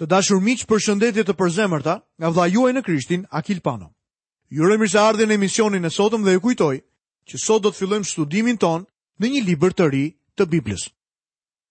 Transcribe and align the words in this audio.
Të 0.00 0.06
dashur 0.08 0.38
miq, 0.40 0.62
shëndetje 0.80 1.26
të 1.28 1.34
përzemërta 1.36 1.94
nga 2.24 2.28
vlla 2.32 2.46
juaj 2.48 2.70
në 2.72 2.82
Krishtin, 2.86 3.26
Akil 3.38 3.58
Pano. 3.60 3.90
Ju 4.48 4.64
urojmë 4.64 4.86
se 4.88 4.96
ardhi 4.98 5.26
në 5.28 5.36
emisionin 5.36 5.84
e 5.84 5.90
sotëm 5.92 6.24
dhe 6.24 6.32
ju 6.32 6.40
kujtoj 6.40 6.76
që 7.28 7.36
sot 7.44 7.62
do 7.62 7.68
të 7.68 7.78
fillojmë 7.82 8.08
studimin 8.08 8.56
ton 8.62 8.86
në 9.20 9.28
një 9.34 9.42
libër 9.48 9.76
të 9.76 9.90
ri 9.92 10.04
të 10.36 10.46
Biblës. 10.54 10.86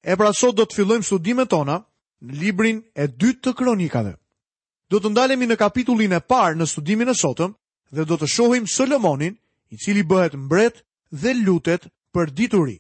E 0.06 0.14
pra 0.16 0.30
sot 0.38 0.54
do 0.62 0.66
të 0.70 0.78
fillojmë 0.78 1.08
studimet 1.10 1.50
tona 1.50 1.80
në 2.22 2.38
librin 2.44 2.84
e 3.02 3.08
dytë 3.10 3.42
të 3.50 3.56
Kronikave. 3.60 4.14
Do 4.94 5.02
të 5.02 5.10
ndalemi 5.10 5.50
në 5.50 5.58
kapitullin 5.66 6.14
e 6.14 6.22
parë 6.22 6.62
në 6.62 6.70
studimin 6.70 7.10
e 7.10 7.18
sotëm 7.24 7.56
dhe 7.98 8.06
do 8.06 8.16
të 8.22 8.30
shohim 8.36 8.68
Solomonin, 8.76 9.38
i 9.74 9.78
cili 9.82 10.04
bëhet 10.06 10.38
mbret 10.38 10.84
dhe 11.18 11.34
lutet 11.34 11.90
për 12.14 12.30
dituri. 12.38 12.78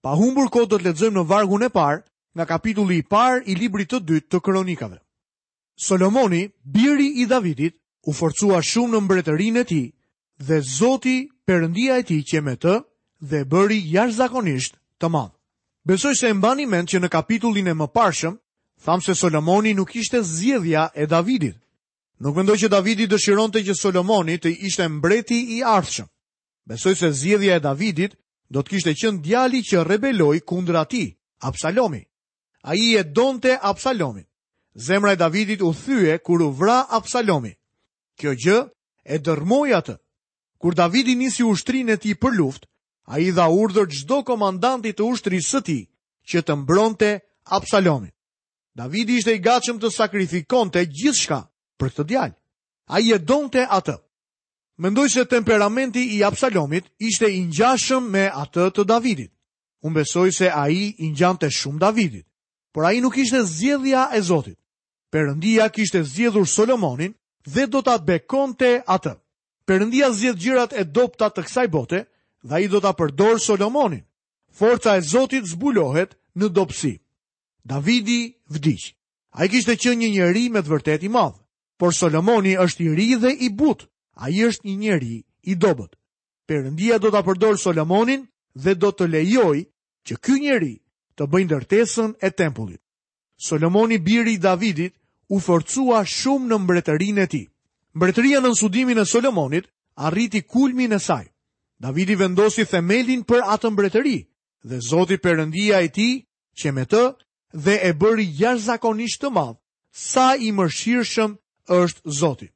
Pa 0.00 0.16
humbur 0.16 0.48
kohë 0.48 0.72
do 0.72 0.76
të 0.80 0.86
lexojmë 0.88 1.20
në 1.20 1.26
vargun 1.28 1.68
e 1.68 1.68
parë 1.70 2.00
nga 2.34 2.44
kapitulli 2.46 2.98
i 2.98 3.02
par 3.02 3.42
i 3.46 3.54
libri 3.54 3.86
të 3.86 4.00
dytë 4.06 4.28
të 4.30 4.40
kronikave. 4.40 4.98
Solomoni, 5.86 6.46
biri 6.64 7.08
i 7.22 7.26
Davidit, 7.26 7.76
u 8.06 8.12
forcua 8.12 8.60
shumë 8.62 8.94
në 8.96 9.00
mbretërinë 9.04 9.60
e 9.60 9.64
ti 9.68 9.82
dhe 10.40 10.60
zoti 10.60 11.16
përëndia 11.46 11.98
e 12.00 12.04
ti 12.04 12.20
që 12.24 12.40
me 12.42 12.54
të 12.56 12.74
dhe 13.20 13.42
bëri 13.44 13.80
jashtëzakonisht 13.92 14.16
zakonisht 14.16 14.78
të 15.00 15.08
madhë. 15.12 15.34
Besoj 15.84 16.14
se 16.16 16.28
e 16.28 16.34
mbani 16.36 16.66
mend 16.66 16.88
që 16.88 17.00
në 17.00 17.08
kapitullin 17.08 17.68
e 17.68 17.74
më 17.74 17.88
parshëm, 17.94 18.36
thamë 18.84 19.04
se 19.04 19.14
Solomoni 19.14 19.74
nuk 19.74 19.94
ishte 19.96 20.22
zjedhja 20.22 20.90
e 20.94 21.06
Davidit. 21.06 21.56
Nuk 22.20 22.36
mendoj 22.36 22.56
që 22.60 22.68
Davidit 22.72 23.10
dëshiron 23.10 23.50
të 23.52 23.64
që 23.68 23.76
Solomoni 23.80 24.36
të 24.38 24.52
ishte 24.68 24.88
mbreti 24.88 25.38
i 25.58 25.62
ardhëshëm. 25.64 26.08
Besoj 26.68 26.94
se 26.94 27.12
zjedhja 27.12 27.56
e 27.56 27.60
Davidit 27.60 28.16
do 28.48 28.60
të 28.60 28.68
kishte 28.70 28.92
qënë 28.96 29.20
djali 29.24 29.60
që 29.66 29.84
rebeloj 29.88 30.40
kundra 30.44 30.84
ti, 30.88 31.08
Absalomi 31.40 32.00
a 32.62 32.74
i 32.74 32.94
e 32.94 33.02
donte 33.04 33.58
Absalomin. 33.60 34.26
Zemra 34.74 35.12
e 35.12 35.16
Davidit 35.16 35.60
u 35.62 35.72
thyje 35.74 36.18
kur 36.18 36.42
u 36.42 36.50
vra 36.50 36.84
Absalomi. 36.90 37.54
Kjo 38.18 38.30
gjë 38.36 38.58
e 39.04 39.18
dërmoj 39.18 39.72
atë. 39.78 39.96
Kur 40.60 40.74
Davidi 40.74 41.14
nisi 41.16 41.44
ushtrin 41.44 41.88
e 41.88 41.96
ti 41.96 42.12
për 42.14 42.34
luft, 42.38 42.66
a 43.08 43.18
i 43.18 43.32
dha 43.32 43.48
urdhër 43.48 43.86
gjdo 43.88 44.18
komandantit 44.24 44.98
të 45.00 45.04
ushtri 45.08 45.40
së 45.42 45.60
ti 45.64 45.78
që 46.28 46.42
të 46.42 46.52
mbronte 46.56 47.16
Absalomin. 47.44 48.12
Davidi 48.74 49.16
ishte 49.18 49.34
i 49.34 49.40
gachëm 49.42 49.80
të 49.80 49.90
sakrifikonte 49.90 50.84
gjithë 50.86 51.18
shka 51.20 51.40
për 51.80 51.88
këtë 51.92 52.04
djalë. 52.10 52.36
A 52.92 53.00
i 53.00 53.10
e 53.14 53.18
donte 53.18 53.64
atë. 53.66 53.96
Mendoj 54.76 55.08
se 55.08 55.24
temperamenti 55.24 56.04
i 56.16 56.22
Absalomit 56.24 56.84
ishte 56.98 57.26
i 57.28 57.42
njashëm 57.48 58.04
me 58.10 58.28
atë 58.32 58.68
të 58.74 58.84
Davidit. 58.84 59.32
Unë 59.82 59.94
besoj 59.96 60.30
se 60.32 60.50
a 60.54 60.68
i 60.68 60.94
i 60.98 61.10
njante 61.10 61.48
shumë 61.50 61.78
Davidit 61.78 62.29
por 62.72 62.84
a 62.86 62.92
i 62.92 63.00
nuk 63.00 63.16
ishte 63.16 63.44
zjedhja 63.44 64.08
e 64.14 64.20
Zotit. 64.22 64.58
Perëndia 65.10 65.68
kishte 65.70 66.04
zjedhur 66.04 66.46
Solomonin 66.46 67.14
dhe 67.44 67.66
do 67.66 67.82
ta 67.82 67.98
bekonte 67.98 68.82
atë. 68.86 69.14
Perëndia 69.66 70.10
zgjedh 70.14 70.38
gjërat 70.42 70.72
e 70.80 70.84
dobta 70.96 71.28
të 71.34 71.42
kësaj 71.46 71.68
bote 71.74 72.00
dhe 72.46 72.52
ai 72.54 72.66
do 72.70 72.80
ta 72.80 72.92
përdor 72.94 73.40
Solomonin. 73.42 74.04
Forca 74.52 74.96
e 74.96 75.02
Zotit 75.02 75.46
zbulohet 75.50 76.14
në 76.38 76.46
dobësi. 76.54 76.94
Davidi 77.64 78.38
vdiq. 78.54 78.94
Ai 79.34 79.48
kishte 79.50 79.74
qenë 79.78 79.98
një 80.02 80.10
njeri 80.14 80.44
me 80.50 80.62
të 80.62 80.70
vërtetë 80.70 81.06
i 81.06 81.08
madh, 81.10 81.36
por 81.78 81.94
Solomoni 81.94 82.54
është 82.58 82.82
i 82.86 82.94
ri 82.94 83.08
dhe 83.16 83.32
i 83.46 83.48
butë. 83.50 83.86
Ai 84.22 84.42
është 84.46 84.66
një 84.68 84.76
njeri 84.78 85.16
i 85.50 85.54
dobët. 85.56 85.98
Perëndia 86.46 86.98
do 87.02 87.10
ta 87.10 87.22
përdor 87.26 87.58
Solomonin 87.58 88.28
dhe 88.54 88.74
do 88.78 88.90
të 88.94 89.10
lejoj 89.10 89.58
që 90.06 90.14
ky 90.22 90.38
njeri 90.42 90.74
të 91.20 91.26
bëjnë 91.28 91.50
dërtesën 91.52 92.14
e 92.24 92.30
tempullit. 92.32 92.80
Solomoni 93.36 93.98
biri 93.98 94.34
i 94.38 94.38
Davidit 94.40 94.94
u 95.28 95.40
forcua 95.40 96.00
shumë 96.04 96.48
në 96.48 96.56
mbretërinë 96.64 97.20
e 97.20 97.26
tij. 97.28 97.44
Mbretëria 97.94 98.40
në 98.40 98.54
studimin 98.56 98.98
e 98.98 99.04
Solomonit 99.04 99.66
arriti 100.00 100.40
kulmin 100.42 100.92
e 100.96 100.98
saj. 100.98 101.26
Davidi 101.80 102.16
vendosi 102.20 102.64
themelin 102.68 103.22
për 103.24 103.40
atë 103.52 103.70
mbretëri 103.72 104.16
dhe 104.68 104.78
Zoti 104.84 105.16
Perëndia 105.18 105.82
e 105.84 105.88
tij 105.92 106.14
që 106.62 106.72
me 106.76 106.84
të 106.88 107.02
dhe 107.64 107.74
e 107.88 107.92
bëri 107.96 108.26
jashtëzakonisht 108.40 109.20
të 109.22 109.30
madh 109.36 109.58
sa 109.92 110.32
i 110.36 110.52
mëshirshëm 110.54 111.36
është 111.80 112.14
Zoti. 112.20 112.48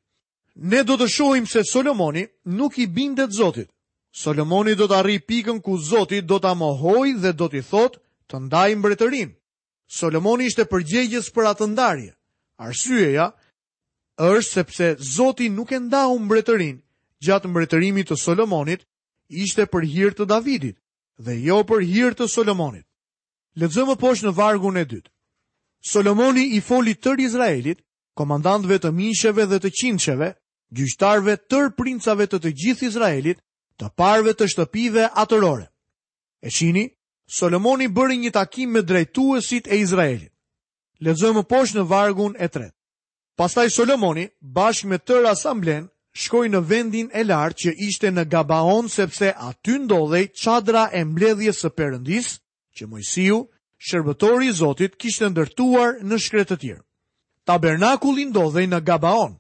Ne 0.70 0.84
do 0.88 0.96
të 0.96 1.08
shohim 1.10 1.46
se 1.50 1.64
Solomoni 1.68 2.24
nuk 2.44 2.78
i 2.78 2.86
bindet 2.86 3.30
Zotit. 3.34 3.68
Solomoni 4.14 4.74
do 4.78 4.86
të 4.88 4.94
arrij 4.96 5.20
pikën 5.26 5.58
ku 5.60 5.76
Zoti 5.82 6.20
do 6.22 6.38
ta 6.38 6.52
mohojë 6.54 7.18
dhe 7.22 7.32
do 7.34 7.48
t'i 7.50 7.62
thotë, 7.66 8.03
të 8.34 8.38
ndaj 8.46 8.70
mbretërin. 8.76 9.30
Solomoni 9.94 10.48
ishte 10.50 10.64
përgjegjës 10.66 11.28
për 11.34 11.48
atë 11.52 11.66
ndarje. 11.70 12.10
Arsyeja 12.58 13.26
është 14.18 14.50
sepse 14.50 14.86
Zoti 15.14 15.48
nuk 15.50 15.70
e 15.74 15.78
nda 15.78 16.02
u 16.14 16.18
mbretërin 16.18 16.80
gjatë 17.24 17.48
mbretërimit 17.50 18.08
të 18.10 18.16
Solomonit, 18.18 18.82
ishte 19.28 19.66
për 19.70 19.86
hir 19.92 20.10
të 20.18 20.26
Davidit 20.30 20.76
dhe 21.24 21.34
jo 21.46 21.62
për 21.68 21.86
hir 21.86 22.14
të 22.18 22.26
Solomonit. 22.34 22.86
Lexojmë 23.60 23.96
poshtë 24.02 24.26
në 24.28 24.34
vargun 24.38 24.76
e 24.82 24.84
dytë. 24.84 25.10
Solomoni 25.92 26.46
i 26.56 26.60
foli 26.64 26.94
tër 26.94 27.20
Izraelit, 27.26 27.84
komandantëve 28.18 28.78
të 28.82 28.90
miqeve 28.94 29.44
dhe 29.50 29.60
të 29.62 29.70
qinçeve, 29.78 30.30
gjyqtarëve 30.74 31.36
tër 31.50 31.70
princave 31.78 32.26
të 32.26 32.38
të 32.42 32.50
gjithë 32.60 32.86
Izraelit, 32.90 33.38
të 33.78 33.90
parëve 33.98 34.32
të 34.34 34.48
shtëpive 34.52 35.06
atërore. 35.22 35.68
E 36.44 36.48
shini, 36.50 36.88
Solomoni 37.26 37.88
bëri 37.88 38.18
një 38.20 38.30
takim 38.32 38.70
me 38.76 38.82
drejtuesit 38.82 39.68
e 39.72 39.78
Izraelit. 39.80 40.30
Lexojmë 41.04 41.42
poshtë 41.48 41.78
në 41.80 41.84
vargun 41.88 42.34
e 42.38 42.48
3. 42.52 42.68
Pastaj 43.38 43.72
Solomoni, 43.72 44.26
bashkë 44.56 44.88
me 44.92 44.98
tërë 45.00 45.30
asamblen, 45.32 45.88
shkoi 46.14 46.50
në 46.52 46.60
vendin 46.70 47.08
e 47.16 47.24
lartë 47.24 47.60
që 47.64 47.72
ishte 47.88 48.10
në 48.14 48.24
Gabaon 48.30 48.88
sepse 48.88 49.32
aty 49.46 49.78
ndodhej 49.86 50.24
çadra 50.42 50.84
e 50.92 51.02
mbledhjes 51.04 51.64
së 51.64 51.72
Perëndis, 51.76 52.28
që 52.76 52.88
Mojsiu, 52.90 53.40
shërbëtori 53.88 54.52
i 54.52 54.52
Zotit, 54.60 54.94
kishte 55.00 55.28
ndërtuar 55.32 55.98
në 56.04 56.20
shkretë 56.20 56.52
të 56.54 56.60
tjerë. 56.64 56.84
Tabernakulli 57.44 58.28
ndodhej 58.30 58.66
në 58.70 58.78
Gabaon. 58.86 59.34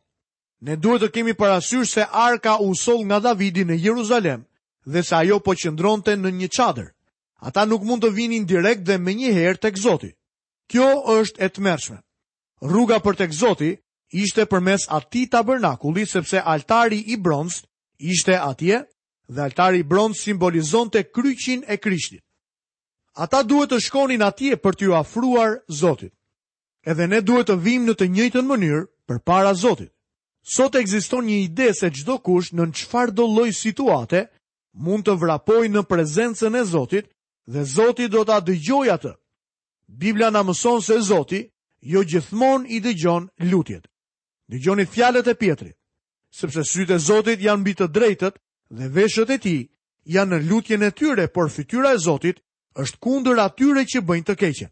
Ne 0.64 0.74
duhet 0.80 1.04
të 1.04 1.12
kemi 1.14 1.32
parasysh 1.36 1.92
se 1.92 2.06
Arka 2.26 2.56
u 2.64 2.72
solli 2.74 3.04
nga 3.06 3.20
Davidi 3.20 3.64
në 3.64 3.76
Jeruzalem 3.84 4.44
dhe 4.86 5.02
se 5.04 5.14
ajo 5.20 5.38
po 5.40 5.52
qëndronte 5.52 6.16
në 6.16 6.30
një 6.40 6.48
çadër. 6.48 6.93
Ata 7.44 7.64
nuk 7.68 7.84
mund 7.84 8.00
të 8.02 8.08
vini 8.16 8.38
në 8.40 8.46
direkt 8.48 8.86
dhe 8.88 8.96
me 9.04 9.12
një 9.18 9.30
herë 9.36 9.60
të 9.60 9.70
këzoti. 9.76 10.08
Kjo 10.72 10.86
është 11.18 11.42
e 11.44 11.48
të 11.52 11.64
mërshme. 11.66 11.98
Rruga 12.70 12.98
për 13.04 13.18
të 13.20 13.26
këzoti 13.32 13.68
ishte 14.24 14.46
për 14.48 14.60
mes 14.64 14.86
ati 14.98 15.26
tabernakulli 15.34 16.06
sepse 16.08 16.40
altari 16.54 17.02
i 17.12 17.16
bronz 17.26 17.58
ishte 18.14 18.36
atje 18.40 18.80
dhe 19.28 19.42
altari 19.48 19.82
i 19.84 19.88
bronz 19.90 20.22
simbolizon 20.24 20.88
të 20.90 21.02
kryqin 21.12 21.64
e 21.68 21.76
kryqin. 21.84 22.20
Ata 23.24 23.42
duhet 23.44 23.70
të 23.74 23.80
shkonin 23.90 24.22
atje 24.24 24.56
për 24.64 24.76
t'ju 24.78 24.94
afruar 25.02 25.58
zotit. 25.82 26.14
Edhe 26.92 27.06
ne 27.12 27.20
duhet 27.28 27.50
të 27.50 27.58
vim 27.66 27.84
në 27.90 27.94
të 28.00 28.08
njëjtën 28.14 28.48
mënyrë 28.52 28.80
për 29.08 29.20
para 29.28 29.52
zotit. 29.54 29.92
Sot 30.54 30.74
e 30.80 30.84
një 30.88 31.36
ide 31.44 31.68
se 31.76 31.90
gjdo 31.92 32.16
kush 32.24 32.52
në 32.56 32.66
në 32.66 32.72
qfar 32.80 33.08
situate 33.64 34.28
mund 34.86 35.04
të 35.06 35.14
vrapoj 35.22 35.66
në 35.68 35.82
prezencën 35.90 36.54
e 36.56 36.64
zotit 36.64 37.13
dhe 37.46 37.62
Zoti 37.64 38.08
do 38.08 38.24
ta 38.24 38.40
dëgjojë 38.40 38.92
atë. 38.94 39.12
Bibla 39.88 40.30
na 40.30 40.42
mëson 40.42 40.80
se 40.82 40.98
Zoti 41.04 41.42
jo 41.84 42.02
gjithmonë 42.08 42.68
i 42.72 42.78
dëgjon 42.80 43.28
lutjet. 43.50 43.84
Dëgjoni 44.48 44.86
fjalët 44.86 45.28
e 45.30 45.34
Pjetrit, 45.34 45.76
sepse 46.30 46.62
sytë 46.64 46.94
e 46.96 46.98
Zotit 47.00 47.40
janë 47.40 47.60
mbi 47.62 47.72
të 47.74 47.86
drejtët 47.94 48.36
dhe 48.76 48.88
veshët 48.92 49.30
e 49.32 49.38
tij 49.40 49.60
janë 50.14 50.34
në 50.36 50.42
lutjen 50.50 50.82
e 50.84 50.90
tyre, 50.92 51.24
por 51.32 51.48
fytyra 51.50 51.94
e 51.94 51.98
Zotit 52.04 52.40
është 52.76 53.00
kundër 53.00 53.38
atyre 53.40 53.84
që 53.88 54.00
bëjnë 54.04 54.26
të 54.28 54.34
keqen. 54.42 54.70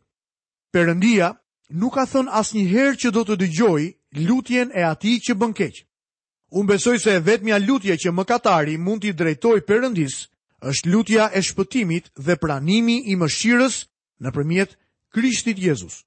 Perëndia 0.72 1.32
nuk 1.80 1.94
ka 1.94 2.04
thënë 2.08 2.32
asnjëherë 2.40 2.96
që 3.00 3.08
do 3.16 3.22
të 3.28 3.34
dëgjojë 3.42 3.88
lutjen 4.28 4.68
e 4.76 4.82
atij 4.92 5.16
që 5.28 5.32
bën 5.40 5.54
keq. 5.60 5.74
Unë 6.52 6.68
besoj 6.68 6.98
se 7.00 7.10
vetëm 7.16 7.24
vetëmja 7.26 7.56
lutje 7.64 7.96
që 7.96 8.10
më 8.12 8.24
katari 8.28 8.76
mund 8.78 9.00
t'i 9.00 9.12
drejtoj 9.16 9.64
perëndisë, 9.64 10.20
është 10.70 10.90
lutja 10.92 11.24
e 11.34 11.40
shpëtimit 11.42 12.04
dhe 12.26 12.36
pranimi 12.42 12.96
i 13.10 13.16
mëshirës 13.18 13.76
në 14.22 14.30
përmjet 14.36 14.76
Krishtit 15.14 15.58
Jezus. 15.58 16.02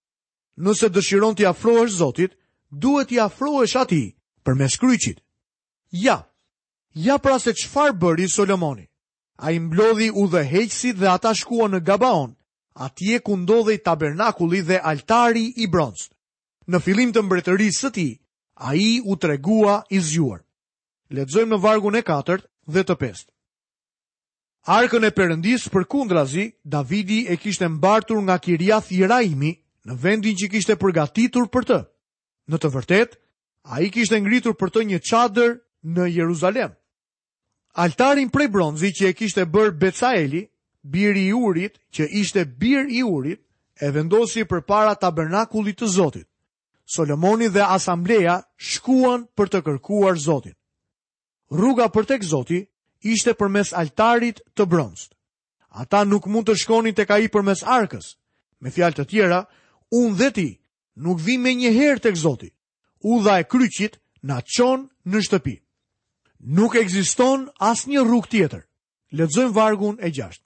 Nëse 0.55 0.87
dëshiron 0.95 1.35
të 1.35 1.45
afrohesh 1.51 1.97
Zotit, 1.99 2.33
duhet 2.71 3.09
të 3.11 3.19
afrohesh 3.27 3.75
ati 3.81 4.03
për 4.45 4.55
mes 4.55 4.77
kryqit. 4.79 5.19
Ja, 5.91 6.21
ja 6.95 7.17
pra 7.19 7.35
se 7.39 7.53
qfar 7.53 7.91
bëri 7.99 8.29
Solomoni. 8.31 8.85
A 9.43 9.51
i 9.51 9.59
mblodhi 9.59 10.09
u 10.15 10.27
dhe 10.31 10.45
heqësi 10.47 10.93
dhe 10.95 11.09
ata 11.11 11.33
shkua 11.35 11.67
në 11.69 11.83
Gabaon, 11.87 12.31
atje 12.85 13.19
ku 13.19 13.35
ndodhe 13.37 13.75
i 13.75 13.81
tabernakulli 13.83 14.61
dhe 14.63 14.79
altari 14.79 15.51
i 15.59 15.67
bronzë. 15.67 16.07
Në 16.71 16.79
filim 16.81 17.11
të 17.13 17.21
mbretërisë 17.25 17.81
së 17.83 17.91
ti, 17.97 18.07
a 18.65 18.71
i 18.79 18.87
u 19.03 19.17
tregua 19.19 19.81
i 19.91 19.99
zjuar. 19.99 20.39
Ledzojmë 21.13 21.53
në 21.55 21.61
vargun 21.63 21.99
e 21.99 22.01
4 22.07 22.39
dhe 22.73 22.83
të 22.87 22.95
5. 23.03 23.25
Arkën 24.65 25.03
e 25.05 25.11
përëndis 25.13 25.67
për 25.69 25.83
kundrazi, 25.93 26.47
Davidi 26.65 27.19
e 27.29 27.35
kishtë 27.37 27.67
mbartur 27.75 28.17
nga 28.25 28.39
kiria 28.41 28.79
thiraimi 28.81 29.51
në 29.85 29.97
vendin 30.01 30.33
që 30.39 30.47
kishtë 30.55 30.75
përgatitur 30.81 31.45
për 31.53 31.67
të. 31.69 31.77
Në 32.49 32.57
të 32.63 32.71
vërtet, 32.73 33.13
a 33.69 33.83
i 33.85 33.91
kishtë 33.93 34.17
ngritur 34.25 34.57
për 34.57 34.73
të 34.73 34.85
një 34.89 34.99
qadër 35.05 35.53
në 35.85 36.07
Jeruzalem. 36.17 36.73
Altarin 37.77 38.33
prej 38.33 38.49
bronzi 38.55 38.89
që 38.97 39.11
e 39.13 39.13
kishtë 39.19 39.45
bërë 39.53 39.77
Becaeli, 39.85 40.41
bir 40.81 41.13
i 41.21 41.27
urit 41.37 41.77
që 41.93 42.09
ishte 42.23 42.45
bir 42.61 42.89
i 42.89 43.05
urit, 43.05 43.45
e 43.85 43.91
vendosi 43.93 44.47
për 44.49 44.65
para 44.65 44.95
tabernakullit 44.97 45.77
të 45.77 45.87
Zotit. 45.93 46.25
Solomoni 46.95 47.51
dhe 47.53 47.67
asambleja 47.69 48.41
shkuan 48.57 49.27
për 49.37 49.49
të 49.53 49.61
kërkuar 49.67 50.17
Zotit. 50.25 50.57
Rruga 51.53 51.85
për 51.93 52.09
tek 52.15 52.25
Zotit 52.25 52.71
ishte 53.05 53.35
për 53.37 53.49
mes 53.53 53.69
altarit 53.77 54.39
të 54.57 54.65
bronzët. 54.65 55.13
Ata 55.83 56.01
nuk 56.07 56.25
mund 56.31 56.47
të 56.49 56.55
shkonin 56.61 56.95
të 56.95 57.05
ka 57.05 57.17
i 57.25 57.29
për 57.29 57.43
mes 57.45 57.61
arkës. 57.77 58.07
Me 58.63 58.71
fjal 58.71 58.95
të 58.95 59.05
tjera, 59.11 59.41
unë 59.93 60.17
dhe 60.19 60.29
ti 60.37 60.47
nuk 61.05 61.19
vim 61.25 61.41
me 61.45 61.51
një 61.53 61.71
herë 61.77 62.01
të 62.01 62.11
egzoti. 62.15 62.49
U 63.05 63.19
dha 63.25 63.35
e 63.39 63.43
kryqit 63.51 63.99
na 64.25 64.39
çon 64.53 64.87
në 65.05 65.19
shtëpi. 65.25 65.55
Nuk 66.57 66.75
ekziston 66.81 67.47
as 67.71 67.85
një 67.89 68.01
rrug 68.05 68.25
tjetër. 68.31 68.63
Lexojmë 69.17 69.53
vargun 69.55 69.95
e 70.01 70.09
6. 70.09 70.41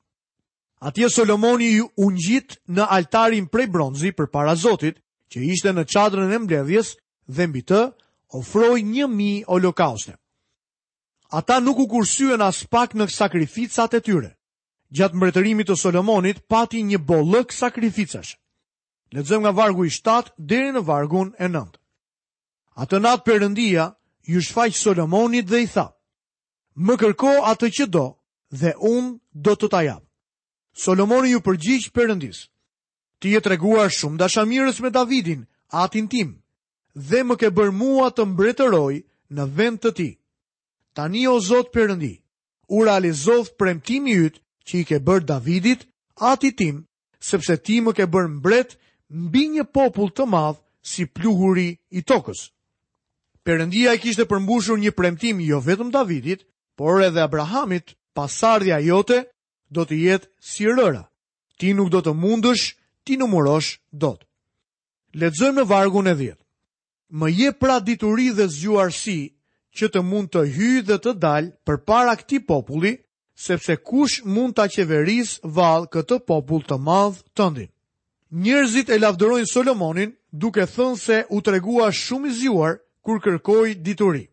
Atje 0.82 1.10
Solomoni 1.10 1.70
ju 1.78 1.86
unë 2.00 2.24
gjitë 2.26 2.58
në 2.76 2.84
altarin 2.96 3.48
prej 3.52 3.68
bronzi 3.68 4.12
për 4.16 4.28
para 4.34 4.56
zotit, 4.56 5.00
që 5.32 5.38
ishte 5.54 5.72
në 5.76 5.84
qadrën 5.94 6.34
e 6.36 6.40
mbledhjes 6.40 6.96
dhe 7.36 7.48
mbi 7.48 7.62
të, 7.70 7.82
ofroj 8.40 8.80
një 8.94 9.06
mi 9.10 9.32
o 9.48 9.60
ata 11.30 11.60
nuk 11.60 11.80
u 11.80 11.88
kursyen 11.88 12.42
as 12.42 12.64
pak 12.66 12.94
në 12.96 13.10
sakrificat 13.14 13.94
e 13.94 14.02
tyre. 14.02 14.32
Gjatë 14.90 15.16
mbretërimit 15.16 15.70
të 15.70 15.76
Solomonit 15.78 16.42
pati 16.50 16.82
një 16.84 16.98
bollëk 17.06 17.54
sakrificash. 17.54 18.36
Lexojmë 19.14 19.46
nga 19.46 19.54
vargu 19.54 19.86
i 19.86 19.94
7 19.94 20.34
deri 20.38 20.74
në 20.74 20.82
vargun 20.88 21.30
e 21.38 21.48
9. 21.48 21.78
Atë 22.82 23.00
natë 23.02 23.26
Perëndia 23.28 23.86
ju 24.26 24.42
shfaq 24.42 24.74
Solomonit 24.76 25.46
dhe 25.46 25.62
i 25.64 25.68
tha: 25.70 25.88
"Më 26.76 26.94
kërko 26.98 27.32
atë 27.54 27.68
që 27.78 27.86
do 27.94 28.08
dhe 28.62 28.74
unë 28.94 29.20
do 29.46 29.54
të 29.56 29.68
ta 29.70 29.82
jap." 29.86 30.04
Solomoni 30.84 31.30
ju 31.32 31.40
përgjigj 31.46 31.90
Perëndis: 31.94 32.50
"Ti 33.20 33.30
je 33.30 33.42
treguar 33.42 33.90
shumë 33.90 34.18
dashamirës 34.18 34.80
me 34.82 34.90
Davidin, 34.90 35.46
atin 35.70 36.08
tim, 36.10 36.42
dhe 37.10 37.22
më 37.24 37.36
ke 37.40 37.50
bërë 37.58 37.72
mua 37.78 38.10
të 38.16 38.26
mbretëroj 38.26 38.96
në 39.36 39.44
vend 39.58 39.78
të 39.80 39.92
tij." 39.98 40.14
Tani 41.00 41.28
o 41.32 41.38
Zot 41.40 41.70
Perëndi, 41.72 42.14
u 42.76 42.82
realizov 42.84 43.46
premtimi 43.60 44.16
yt 44.26 44.36
që 44.68 44.74
i 44.82 44.88
ke 44.90 44.98
bër 45.08 45.22
Davidit, 45.24 45.86
atit 46.32 46.58
tim, 46.60 46.82
sepse 47.24 47.56
ti 47.64 47.78
më 47.86 47.94
ke 47.96 48.06
bër 48.16 48.28
mbret 48.28 48.76
mbi 49.24 49.44
një 49.54 49.64
popull 49.76 50.12
të 50.12 50.26
madh 50.34 50.60
si 50.92 51.06
pluhuri 51.16 51.70
i 51.98 52.04
tokës. 52.10 52.42
Perëndia 53.48 53.96
e 53.96 54.02
kishte 54.04 54.28
përmbushur 54.28 54.76
një 54.84 54.92
premtim 55.00 55.40
jo 55.48 55.62
vetëm 55.70 55.88
Davidit, 55.96 56.44
por 56.76 57.00
edhe 57.08 57.24
Abrahamit, 57.24 57.96
pasardhja 58.16 58.82
jote 58.84 59.22
do 59.72 59.88
të 59.88 59.96
jetë 60.04 60.28
si 60.52 60.68
rëra. 60.68 61.06
Ti 61.60 61.72
nuk 61.80 61.90
do 61.96 62.04
të 62.04 62.12
mundësh, 62.20 62.76
ti 63.08 63.16
numorosh 63.18 63.72
dot. 64.04 64.28
Ledzojmë 65.16 65.62
në 65.64 65.70
vargun 65.72 66.12
e 66.12 66.18
dhjetë. 66.20 66.44
Më 67.20 67.28
je 67.40 67.52
pra 67.62 67.80
dituri 67.88 68.34
dhe 68.36 68.50
zjuarësi 68.52 69.18
që 69.78 69.88
të 69.96 70.02
mund 70.06 70.32
të 70.34 70.44
hyjë 70.56 70.84
dhe 70.88 70.98
të 71.04 71.14
dalë 71.22 71.50
për 71.68 71.78
para 71.86 72.16
këti 72.18 72.40
populli, 72.50 72.94
sepse 73.40 73.76
kush 73.88 74.22
mund 74.26 74.56
të 74.58 74.64
aqeveris 74.68 75.36
valë 75.44 75.90
këtë 75.94 76.18
popull 76.28 76.64
të 76.66 76.78
madhë 76.88 77.24
të 77.36 77.50
ndin. 77.52 77.70
Njërzit 78.44 78.90
e 78.94 79.00
lafderojnë 79.02 79.50
Solomonin 79.50 80.12
duke 80.32 80.66
thënë 80.74 81.00
se 81.04 81.22
u 81.34 81.42
tregua 81.42 81.90
shumë 82.00 82.28
i 82.32 82.36
zjuar 82.42 82.76
kur 83.06 83.22
kërkoj 83.24 83.76
dituri. 83.86 84.26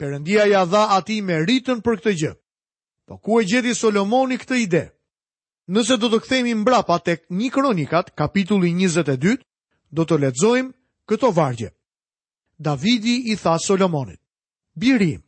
Perëndia 0.00 0.46
ja 0.48 0.62
dha 0.64 0.84
ati 0.96 1.18
me 1.22 1.36
rritën 1.42 1.82
për 1.84 2.00
këtë 2.00 2.14
gjë. 2.22 2.32
Po 3.08 3.18
ku 3.18 3.40
e 3.40 3.44
gjedi 3.44 3.74
Solomoni 3.74 4.38
këtë 4.40 4.56
ide? 4.64 4.84
Nëse 5.70 5.98
do 6.00 6.08
të 6.10 6.20
kthehemi 6.24 6.54
mbrapa 6.62 6.96
tek 7.04 7.26
një 7.30 7.50
kronikat, 7.54 8.12
kapitulli 8.18 8.70
22, 8.74 9.36
do 9.90 10.02
të 10.06 10.16
ledzojmë 10.22 10.72
këto 11.08 11.30
vargje. 11.34 11.70
Davidi 12.58 13.18
i 13.32 13.36
tha 13.36 13.58
Solomonit 13.66 14.20
birim. 14.76 15.22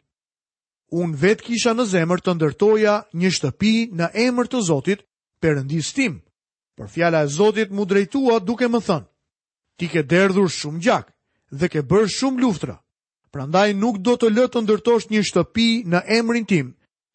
Un 0.93 1.15
vet 1.17 1.41
kisha 1.43 1.73
në 1.75 1.87
zemër 1.89 2.21
të 2.21 2.35
ndërtoja 2.37 2.97
një 3.17 3.31
shtëpi 3.37 3.75
në 3.97 4.11
emër 4.27 4.51
të 4.53 4.61
Zotit, 4.67 5.03
Perëndis 5.43 5.93
tim. 5.95 6.21
Por 6.79 6.87
fjala 6.89 7.25
e 7.25 7.29
Zotit 7.33 7.73
më 7.73 7.87
drejtua 7.91 8.39
duke 8.45 8.69
më 8.71 8.81
thënë: 8.87 9.09
Ti 9.79 9.87
ke 9.93 10.03
derdhur 10.05 10.49
shumë 10.53 10.83
gjak 10.85 11.07
dhe 11.59 11.67
ke 11.73 11.81
bërë 11.83 12.13
shumë 12.17 12.41
luftra. 12.41 12.77
Prandaj 13.33 13.73
nuk 13.75 13.97
do 14.05 14.15
të 14.17 14.29
lë 14.31 14.47
të 14.53 14.63
ndërtosh 14.63 15.09
një 15.11 15.23
shtëpi 15.29 15.69
në 15.89 15.99
emrin 16.19 16.45
tim, 16.47 16.67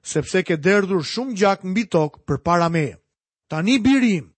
sepse 0.03 0.41
ke 0.44 0.57
derdhur 0.57 1.06
shumë 1.06 1.35
gjak 1.39 1.63
mbi 1.63 1.83
tokë 1.88 2.21
përpara 2.27 2.68
meje. 2.69 2.97
Tani 3.47 3.77
birim, 3.80 4.33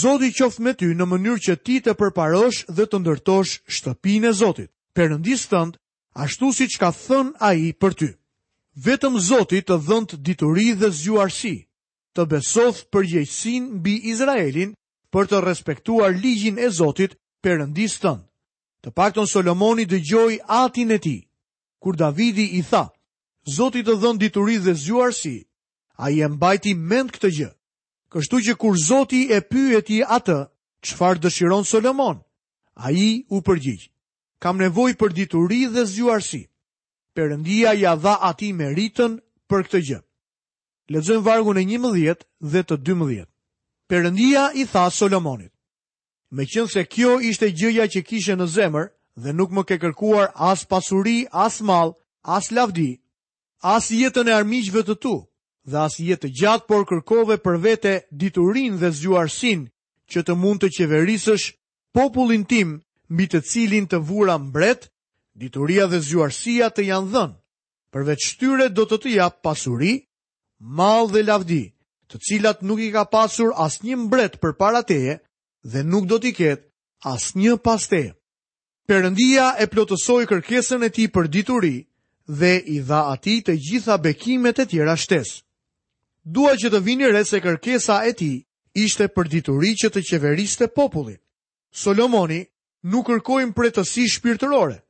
Zoti 0.00 0.30
qof 0.36 0.58
me 0.60 0.74
ty 0.74 0.90
në 0.94 1.06
mënyrë 1.06 1.42
që 1.46 1.54
ti 1.64 1.76
të 1.80 1.94
përparosh 2.00 2.66
dhe 2.76 2.84
të 2.86 2.96
ndërtosh 3.00 3.52
shtëpinë 3.74 4.28
e 4.28 4.32
Zotit. 4.40 4.70
Perëndis 4.94 5.46
thënë: 5.50 5.74
ashtu 6.14 6.50
si 6.56 6.66
që 6.68 6.78
ka 6.80 6.90
thën 6.90 7.30
a 7.40 7.54
i 7.54 7.72
për 7.80 7.92
ty. 7.94 8.08
Vetëm 8.80 9.18
Zotit 9.20 9.66
të 9.68 9.76
dhënd 9.86 10.14
dituri 10.26 10.72
dhe 10.80 10.90
zgjuarësi, 10.90 11.54
të 12.14 12.22
besoth 12.30 12.84
për 12.92 13.04
gjejsin 13.12 13.82
bi 13.82 13.94
Izraelin 14.12 14.74
për 15.12 15.26
të 15.30 15.40
respektuar 15.44 16.14
ligjin 16.14 16.58
e 16.58 16.68
Zotit 16.70 17.14
përëndis 17.42 17.98
tënë. 18.02 18.24
Të 18.82 18.90
pakton 18.96 19.26
Solomoni 19.26 19.84
dhe 19.84 19.98
gjoj 20.08 20.38
atin 20.46 20.90
e 20.90 20.98
ti, 21.04 21.16
kur 21.82 21.96
Davidi 21.96 22.46
i 22.58 22.62
tha, 22.70 22.84
Zotit 23.56 23.86
të 23.86 23.94
dhënd 24.00 24.20
dituri 24.20 24.56
dhe 24.64 24.74
zgjuarësi, 24.82 25.36
a 26.04 26.10
i 26.10 26.22
e 26.24 26.28
mbajti 26.28 26.72
mend 26.90 27.10
këtë 27.14 27.30
gjë. 27.36 27.50
Kështu 28.12 28.36
që 28.46 28.54
kur 28.60 28.74
Zoti 28.88 29.20
e 29.30 29.38
pyeti 29.50 30.00
atë, 30.02 30.38
qëfar 30.84 31.20
dëshiron 31.22 31.64
Solomon, 31.64 32.22
a 32.74 32.86
i 32.90 33.08
u 33.34 33.38
përgjigjë 33.46 33.86
kam 34.40 34.56
nevoj 34.58 34.94
për 34.98 35.12
dituri 35.12 35.66
dhe 35.70 35.84
zjuarësi. 35.86 36.42
Perëndia 37.16 37.74
ja 37.76 37.92
dha 38.00 38.14
ati 38.30 38.50
meritën 38.56 39.18
për 39.50 39.60
këtë 39.66 39.80
gjë. 39.88 39.98
Lexojmë 40.96 41.24
vargun 41.26 41.60
e 41.60 41.64
11 41.68 42.24
dhe 42.52 42.62
të 42.66 42.76
12. 42.88 43.26
Perëndia 43.90 44.48
i 44.54 44.64
tha 44.72 44.88
Solomonit: 44.90 45.52
Me 46.30 46.44
qënë 46.46 46.72
se 46.72 46.84
kjo 46.92 47.18
ishte 47.30 47.50
gjëja 47.58 47.86
që 47.92 48.00
kishe 48.08 48.34
në 48.38 48.46
zemër 48.56 48.86
dhe 49.22 49.32
nuk 49.32 49.50
më 49.50 49.62
ke 49.68 49.76
kërkuar 49.82 50.28
as 50.34 50.64
pasuri, 50.70 51.26
as 51.32 51.60
mal, 51.60 51.96
as 52.22 52.50
lavdi, 52.50 52.90
as 53.62 53.90
jetën 53.90 54.28
e 54.28 54.32
armiqve 54.32 54.82
të 54.86 54.94
tu, 55.02 55.16
dhe 55.70 55.76
as 55.86 55.94
jetë 55.98 56.30
gjatë 56.40 56.66
por 56.70 56.82
kërkove 56.88 57.36
për 57.44 57.54
vete 57.66 57.94
diturin 58.22 58.78
dhe 58.80 58.90
zgjuarsin 58.96 59.66
që 60.10 60.18
të 60.24 60.32
mund 60.40 60.60
të 60.62 60.68
qeverisësh 60.76 61.46
popullin 61.94 62.44
tim 62.50 62.78
mbi 63.10 63.24
të 63.26 63.40
cilin 63.44 63.88
të 63.90 63.98
vura 64.06 64.36
mbret, 64.38 64.86
dituria 65.34 65.88
dhe 65.90 65.98
zjuarësia 66.00 66.68
të 66.70 66.84
janë 66.90 67.10
dhënë. 67.14 67.36
Përveç 67.90 68.26
tyre 68.38 68.68
do 68.70 68.84
të 68.86 69.00
të 69.02 69.10
jap 69.16 69.40
pasuri, 69.42 69.96
mal 70.78 71.10
dhe 71.10 71.24
lavdi, 71.26 71.62
të 72.08 72.20
cilat 72.26 72.62
nuk 72.62 72.80
i 72.82 72.90
ka 72.94 73.04
pasur 73.10 73.50
as 73.58 73.80
një 73.82 73.96
mbret 74.04 74.38
për 74.42 74.54
para 74.58 74.82
teje 74.86 75.18
dhe 75.66 75.82
nuk 75.86 76.06
do 76.10 76.18
t'i 76.22 76.30
ketë 76.34 76.64
as 77.06 77.32
një 77.38 77.56
pas 77.62 77.82
teje. 77.90 78.14
Perëndia 78.86 79.56
e 79.62 79.66
plotësoi 79.70 80.26
kërkesën 80.30 80.82
e 80.86 80.90
tij 80.90 81.10
për 81.14 81.26
dituri 81.34 81.76
dhe 82.26 82.52
i 82.62 82.78
dha 82.86 83.00
atij 83.14 83.40
të 83.46 83.54
gjitha 83.66 83.96
bekimet 84.02 84.58
e 84.62 84.66
tjera 84.70 84.94
shtesë. 84.98 85.42
Dua 86.26 86.54
që 86.58 86.70
të 86.70 86.80
vini 86.86 87.10
re 87.10 87.24
se 87.24 87.38
kërkesa 87.42 88.00
e 88.10 88.14
tij 88.18 88.36
ishte 88.84 89.06
për 89.14 89.30
dituri 89.32 89.74
që 89.78 89.90
të 89.94 90.02
qeveriste 90.10 90.70
popullin. 90.74 91.18
Solomoni 91.70 92.40
nuk 92.82 93.06
kërkojmë 93.08 93.52
për 93.56 93.70
të 93.76 93.82
si 93.84 94.06
shpirtërore. 94.08 94.80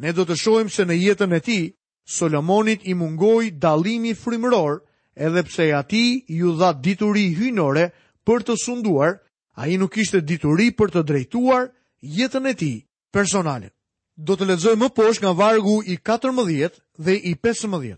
Ne 0.00 0.12
do 0.12 0.24
të 0.24 0.34
shojmë 0.38 0.72
se 0.72 0.84
në 0.86 0.94
jetën 1.00 1.34
e 1.36 1.40
ti, 1.40 1.58
Solomonit 2.04 2.84
i 2.88 2.94
mungoj 2.94 3.50
dalimi 3.60 4.14
frimëror, 4.14 4.80
edhe 5.16 5.42
pse 5.46 5.70
ati 5.74 6.24
ju 6.28 6.52
dha 6.58 6.72
dituri 6.82 7.32
hynore 7.36 7.90
për 8.26 8.42
të 8.48 8.56
sunduar, 8.64 9.20
a 9.56 9.66
i 9.68 9.76
nuk 9.78 9.96
ishte 9.96 10.20
dituri 10.20 10.72
për 10.72 10.90
të 10.96 11.02
drejtuar 11.06 11.68
jetën 12.02 12.46
e 12.50 12.54
ti 12.54 12.72
personale. 13.12 13.70
Do 14.16 14.36
të 14.36 14.44
lexoj 14.50 14.76
më 14.78 14.88
poshtë 14.96 15.24
nga 15.24 15.32
vargu 15.34 15.82
i 15.86 15.96
14 15.98 16.80
dhe 16.98 17.14
i 17.14 17.34
15. 17.34 17.96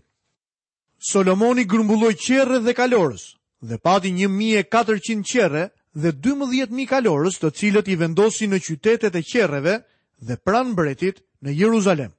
Solomoni 1.11 1.65
grumbulloi 1.65 2.15
qerrë 2.15 2.61
dhe 2.65 2.73
kalorës 2.73 3.35
dhe 3.61 3.77
pati 3.81 4.11
1400 4.13 5.23
qerrë 5.25 5.63
dhe 5.97 6.11
12.000 6.13 6.85
kalorës 6.89 7.39
të 7.41 7.49
cilët 7.57 7.87
i 7.89 7.95
vendosi 7.97 8.45
në 8.47 8.59
qytetet 8.61 9.15
e 9.17 9.23
qereve 9.25 9.73
dhe 10.21 10.35
pran 10.37 10.69
mbretit 10.75 11.23
në 11.41 11.55
Jeruzalem. 11.61 12.11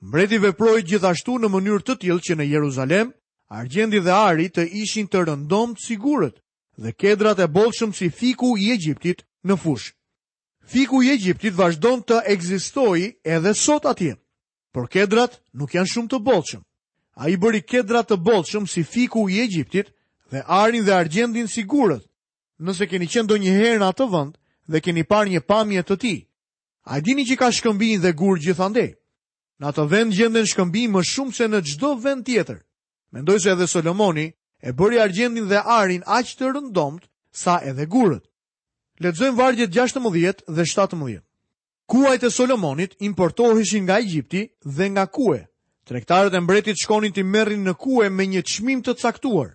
Mbreti 0.00 0.38
veproj 0.40 0.80
gjithashtu 0.88 1.36
në 1.42 1.50
mënyrë 1.52 1.84
të 1.86 1.96
tjilë 2.00 2.24
që 2.28 2.36
në 2.40 2.46
Jeruzalem, 2.54 3.10
argjendi 3.52 4.00
dhe 4.00 4.12
ari 4.16 4.48
të 4.48 4.64
ishin 4.82 5.06
të 5.08 5.22
rëndom 5.28 5.76
të 5.76 5.82
sigurët 5.86 6.40
dhe 6.82 6.92
kedrat 6.92 7.38
e 7.40 7.48
bolshëm 7.56 7.92
si 7.96 8.08
fiku 8.18 8.54
i 8.60 8.70
Egjiptit 8.76 9.24
në 9.46 9.56
fush. 9.62 9.92
Fiku 10.66 11.02
i 11.04 11.12
Egjiptit 11.12 11.54
vazhdon 11.54 12.00
të 12.02 12.22
egzistoi 12.32 13.12
edhe 13.24 13.52
sot 13.54 13.86
atje, 13.86 14.16
por 14.72 14.88
kedrat 14.88 15.36
nuk 15.52 15.76
janë 15.76 15.92
shumë 15.94 16.10
të 16.12 16.18
bolshëm. 16.30 16.62
A 17.16 17.28
i 17.32 17.36
bëri 17.40 17.62
kedrat 17.62 18.08
të 18.10 18.18
bolshëm 18.24 18.64
si 18.68 18.82
fiku 18.84 19.28
i 19.30 19.40
Egjiptit 19.44 19.92
dhe 20.32 20.40
arin 20.48 20.84
dhe 20.84 20.92
argjendin 20.96 21.46
sigurët 21.48 22.02
nëse 22.58 22.86
keni 22.88 23.06
qenë 23.08 23.26
do 23.28 23.36
herë 23.36 23.78
në 23.80 23.86
atë 23.90 24.06
vënd 24.12 24.36
dhe 24.68 24.80
keni 24.80 25.02
par 25.04 25.28
një 25.28 25.40
pamje 25.46 25.82
të 25.82 25.96
ti. 26.00 26.14
A 26.86 27.00
dini 27.00 27.24
që 27.26 27.36
ka 27.36 27.50
shkëmbin 27.52 28.00
dhe 28.00 28.12
gurë 28.16 28.40
gjithande? 28.42 28.94
Në 29.60 29.66
atë 29.66 29.84
vend 29.90 30.12
gjenden 30.14 30.46
shkëmbi 30.46 30.86
më 30.88 31.02
shumë 31.04 31.32
se 31.34 31.46
në 31.48 31.60
gjdo 31.64 31.94
vend 32.02 32.24
tjetër. 32.24 32.58
Mendoj 33.12 33.38
se 33.40 33.50
edhe 33.50 33.66
Solomoni 33.66 34.26
e 34.62 34.72
bëri 34.72 34.98
argjendin 35.00 35.48
dhe 35.48 35.60
arin 35.64 36.04
aqë 36.06 36.36
të 36.38 36.50
rëndomt 36.54 37.06
sa 37.32 37.60
edhe 37.64 37.86
gurët. 37.86 38.24
Ledzojmë 39.00 39.36
vargjet 39.38 39.70
16 39.70 40.44
dhe 40.56 40.64
17. 40.64 41.20
Kuajt 41.86 42.22
e 42.24 42.30
Solomonit 42.30 42.96
importoheshin 43.00 43.84
nga 43.84 43.98
Egjipti 44.00 44.42
dhe 44.76 44.86
nga 44.90 45.06
kue. 45.06 45.44
Trektarët 45.86 46.34
e 46.34 46.40
mbretit 46.40 46.76
shkonin 46.82 47.12
të 47.14 47.22
merrin 47.24 47.62
në 47.66 47.74
kue 47.78 48.08
me 48.10 48.26
një 48.26 48.42
çmim 48.42 48.80
të 48.82 48.96
caktuar. 48.98 49.54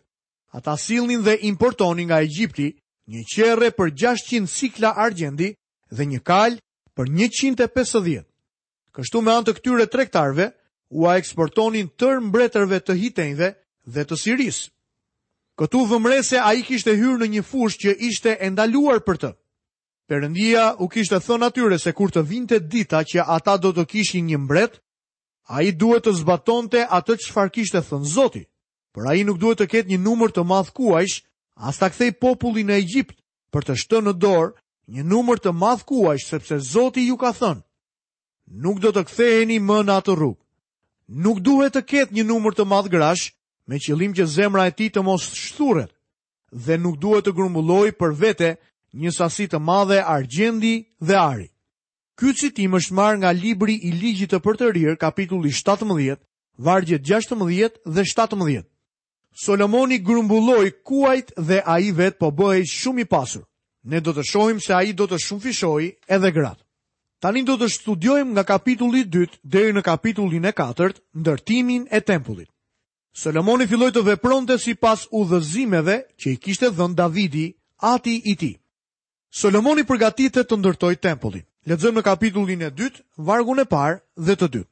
Ata 0.53 0.77
sillnin 0.77 1.22
dhe 1.24 1.38
importonin 1.41 2.08
nga 2.08 2.22
Egjipti 2.24 2.72
një 3.10 3.24
qere 3.25 3.72
për 3.74 3.91
600 3.98 4.48
sikla 4.50 4.93
argjendi 4.98 5.53
dhe 5.89 6.03
një 6.05 6.20
kal 6.24 6.58
për 6.96 7.10
150. 7.10 8.25
Kështu 8.91 9.22
me 9.24 9.31
antë 9.34 9.53
këtyre 9.58 9.88
trektarve, 9.88 10.50
u 10.91 11.08
a 11.08 11.15
eksportonin 11.17 11.88
tër 11.98 12.20
mbretërve 12.20 12.81
të 12.84 12.96
hitenjve 13.00 13.53
dhe 13.88 14.03
të 14.05 14.15
sirisë. 14.20 14.70
Këtu 15.60 15.86
vëmrese 15.89 16.41
a 16.43 16.51
i 16.58 16.62
kishte 16.67 16.96
hyrë 17.00 17.17
në 17.22 17.27
një 17.36 17.43
fush 17.48 17.77
që 17.79 17.96
ishte 18.08 18.34
endaluar 18.43 19.00
për 19.05 19.17
të. 19.17 19.29
Perëndia 20.12 20.65
u 20.84 20.88
kishte 20.91 21.20
thënë 21.24 21.48
atyre 21.48 21.77
se 21.79 21.93
kur 21.96 22.12
të 22.12 22.24
vinte 22.27 22.60
dita 22.60 23.03
që 23.08 23.24
ata 23.31 23.58
do 23.58 23.72
të 23.72 23.86
kishin 23.91 24.27
një 24.27 24.41
mbret, 24.43 24.79
a 25.48 25.63
i 25.63 25.72
duhet 25.72 26.03
të 26.08 26.13
zbatonte 26.22 26.84
atë 26.84 27.15
që 27.22 27.31
farkishte 27.31 27.79
kishte 27.79 27.89
thënë 27.89 28.08
Zoti, 28.12 28.43
për 28.96 29.08
a 29.08 29.15
i 29.15 29.24
nuk 29.24 29.39
duhet 29.39 29.62
të 29.63 29.70
ketë 29.72 29.89
një 29.91 30.01
numër 30.03 30.34
të 30.36 30.43
madh 30.48 30.74
kuajsh 30.75 31.22
as 31.61 31.77
ta 31.77 31.89
kthej 31.93 32.15
popullin 32.17 32.65
në 32.69 32.77
Egjipt 32.81 33.17
për 33.53 33.65
të 33.67 33.75
shtënë 33.83 34.09
në 34.09 34.13
dorë 34.17 34.97
një 34.97 35.03
numër 35.05 35.41
të 35.45 35.51
madh 35.53 35.83
kuajsh 35.89 36.25
sepse 36.31 36.57
Zoti 36.73 37.03
ju 37.05 37.17
ka 37.21 37.29
thënë, 37.37 37.61
nuk 38.63 38.79
do 38.83 38.89
të 38.95 39.03
ktheheni 39.09 39.59
më 39.61 39.81
në 39.85 39.93
atë 40.01 40.15
rrugë. 40.17 40.39
Nuk 41.25 41.41
duhet 41.43 41.73
të 41.75 41.81
ketë 41.91 42.15
një 42.17 42.25
numër 42.27 42.55
të 42.57 42.65
madh 42.71 42.89
grash 42.93 43.29
me 43.67 43.77
qëllim 43.83 44.13
që 44.17 44.25
zemra 44.37 44.65
e 44.67 44.73
ti 44.77 44.89
të 44.89 45.01
mos 45.05 45.27
shturret 45.37 45.91
dhe 46.51 46.77
nuk 46.81 46.97
duhet 47.03 47.25
të 47.27 47.35
grumbulloj 47.35 47.91
për 47.99 48.11
vete 48.21 48.49
një 48.99 49.11
sasi 49.13 49.45
të 49.51 49.59
madhe 49.59 50.01
argjendi 50.01 50.75
dhe 50.99 51.15
ari. 51.15 51.49
Ky 52.17 52.33
citim 52.37 52.73
është 52.77 52.93
marrë 52.97 53.19
nga 53.21 53.31
libri 53.33 53.75
i 53.87 53.91
ligjit 53.93 54.33
të 54.33 54.39
përtërir, 54.43 54.95
kapitulli 54.99 55.51
17, 55.51 56.17
vargjet 56.57 57.01
16 57.05 57.81
dhe 57.87 58.03
17. 58.03 58.70
Solomoni 59.33 60.01
grumbulloi 60.03 60.71
kuajt 60.83 61.31
dhe 61.39 61.61
a 61.65 61.79
i 61.79 61.91
vetë 61.95 62.19
po 62.19 62.31
bëhej 62.31 62.65
shumë 62.67 63.01
i 63.01 63.05
pasur. 63.07 63.43
Ne 63.88 64.00
do 64.01 64.13
të 64.13 64.23
shohim 64.27 64.59
se 64.59 64.73
a 64.75 64.83
i 64.83 64.91
do 64.93 65.07
të 65.07 65.17
shumë 65.23 65.41
fishoj 65.41 65.83
edhe 66.07 66.31
gratë. 66.31 66.63
Tanin 67.21 67.45
do 67.45 67.55
të 67.57 67.67
studiojmë 67.69 68.31
nga 68.35 68.43
kapitulli 68.43 69.05
2 69.05 69.27
dhe 69.45 69.71
në 69.73 69.81
kapitullin 69.85 70.45
e 70.45 70.51
4, 70.51 70.91
ndërtimin 71.21 71.88
e 71.91 72.01
tempullit. 72.01 72.50
Solomoni 73.23 73.65
filloj 73.67 73.91
të 73.91 74.03
vepronte 74.11 74.57
si 74.57 74.75
pas 74.75 75.07
u 75.11 75.23
dhezimeve 75.25 75.95
që 76.19 76.31
i 76.33 76.38
kishte 76.38 76.69
dhën 76.71 76.95
Davidi, 76.95 77.53
ati 77.77 78.21
i 78.25 78.35
ti. 78.35 78.51
Solomoni 79.31 79.83
përgatitet 79.88 80.47
të 80.50 80.57
ndërtoj 80.59 80.95
tempullin. 81.00 81.45
Ledzëm 81.65 81.95
në 81.97 82.01
kapitullin 82.03 82.61
e 82.61 82.69
2, 82.71 82.89
vargun 83.17 83.59
e 83.59 83.65
parë 83.65 84.00
dhe 84.27 84.35
të 84.35 84.47
2. 84.57 84.67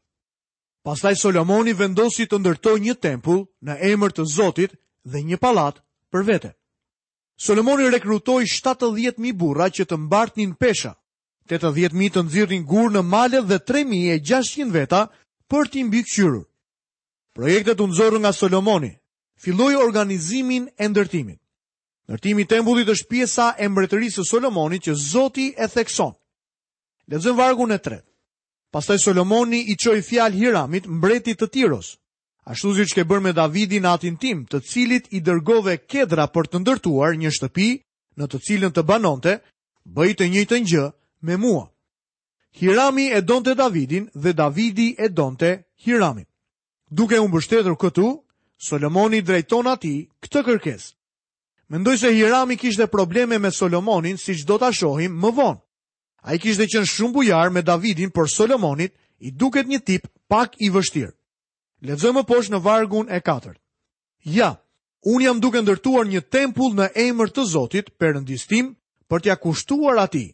Pastaj 0.84 1.16
Solomoni 1.20 1.74
vendosi 1.76 2.24
të 2.30 2.40
ndërtoj 2.40 2.78
një 2.80 2.96
tempull 3.04 3.42
në 3.68 3.76
emër 3.92 4.14
të 4.16 4.24
Zotit 4.32 4.78
dhe 5.12 5.24
një 5.30 5.38
palat 5.44 5.82
për 6.12 6.24
vete. 6.30 6.52
Solomoni 7.40 7.90
rekrutoi 7.92 8.48
70.000 8.52 9.34
burra 9.42 9.70
që 9.72 9.86
të 9.88 9.98
mbartnin 10.06 10.54
pesha, 10.60 10.94
80.000 11.52 12.14
të 12.16 12.24
nëzirin 12.26 12.64
gurë 12.68 12.94
në 12.98 13.04
male 13.10 13.42
dhe 13.48 13.60
3.600 13.72 14.72
veta 14.74 15.04
për 15.52 15.70
t'i 15.72 15.84
mbi 15.88 16.04
këqyrur. 16.06 16.44
Projektet 17.36 17.80
unëzorë 17.80 18.20
nga 18.24 18.32
Solomoni, 18.36 18.92
filloi 19.40 19.76
organizimin 19.80 20.70
e 20.80 20.88
ndërtimit. 20.90 21.40
Ndërtimi 22.10 22.48
tembullit 22.50 22.88
është 22.90 23.10
pjesa 23.12 23.52
e 23.62 23.68
mbretërisë 23.70 24.24
Solomoni 24.32 24.80
që 24.84 24.96
Zoti 25.00 25.52
e 25.58 25.68
thekson. 25.68 26.16
Lezën 27.12 27.36
vargun 27.38 27.72
e 27.76 27.80
tret. 27.84 28.06
Pastaj 28.72 28.98
Solomoni 29.02 29.60
i 29.72 29.76
qoj 29.82 30.02
fjal 30.06 30.36
Hiramit 30.38 30.86
mbretit 30.88 31.40
të 31.42 31.48
tiros. 31.56 31.96
Ashtu 32.54 32.74
zi 32.78 32.86
që 32.90 33.00
ke 33.00 33.06
bërë 33.10 33.24
me 33.28 33.32
Davidin 33.38 33.86
atin 33.92 34.18
tim, 34.22 34.44
të 34.46 34.60
cilit 34.72 35.08
i 35.18 35.22
dërgove 35.26 35.78
kedra 35.90 36.28
për 36.36 36.48
të 36.50 36.62
ndërtuar 36.64 37.18
një 37.22 37.32
shtëpi 37.38 37.70
në 38.20 38.28
të 38.30 38.40
cilin 38.48 38.72
të 38.74 38.84
banonte, 38.92 39.36
bëjtë 39.98 40.18
të 40.22 40.28
njëjtë 40.34 40.60
një 40.68 40.86
me 41.28 41.38
mua. 41.44 41.64
Hirami 42.60 43.08
e 43.18 43.22
donte 43.30 43.56
Davidin 43.58 44.06
dhe 44.14 44.34
Davidi 44.38 44.88
e 45.06 45.10
donte 45.20 45.50
Hiramin. 45.86 46.26
Duke 46.92 47.20
unë 47.22 47.34
bështetër 47.36 47.78
këtu, 47.82 48.08
Solomoni 48.68 49.22
drejton 49.30 49.68
ati 49.74 49.96
këtë 50.24 50.44
kërkes. 50.48 50.88
Mendoj 51.70 51.98
se 52.02 52.14
Hirami 52.18 52.58
kishte 52.58 52.88
probleme 52.88 53.38
me 53.40 53.52
Solomonin 53.60 54.18
si 54.18 54.38
që 54.42 54.46
do 54.50 54.60
të 54.64 54.72
shohim 54.82 55.18
më 55.26 55.34
vonë. 55.42 55.62
A 56.28 56.36
i 56.36 56.40
kishtë 56.42 56.60
dhe 56.64 56.68
qenë 56.74 56.90
shumë 56.94 57.16
bujarë 57.16 57.54
me 57.56 57.62
Davidin 57.68 58.10
për 58.12 58.30
Solomonit, 58.34 58.94
i 59.20 59.32
duket 59.44 59.68
një 59.72 59.80
tip 59.88 60.08
pak 60.32 60.56
i 60.60 60.70
vështirë. 60.72 61.14
Levzoj 61.90 62.12
më 62.18 62.24
poshë 62.28 62.54
në 62.56 62.60
vargun 62.66 63.10
e 63.16 63.20
4. 63.24 63.54
Ja, 64.38 64.50
unë 65.08 65.26
jam 65.26 65.40
duke 65.40 65.62
ndërtuar 65.64 66.08
një 66.12 66.22
tempull 66.36 66.74
në 66.76 66.90
emër 67.08 67.32
të 67.32 67.46
Zotit 67.54 67.92
për 68.00 68.20
ndistim 68.26 68.74
për 69.10 69.24
t'ja 69.24 69.38
kushtuar 69.40 70.00
ati, 70.04 70.26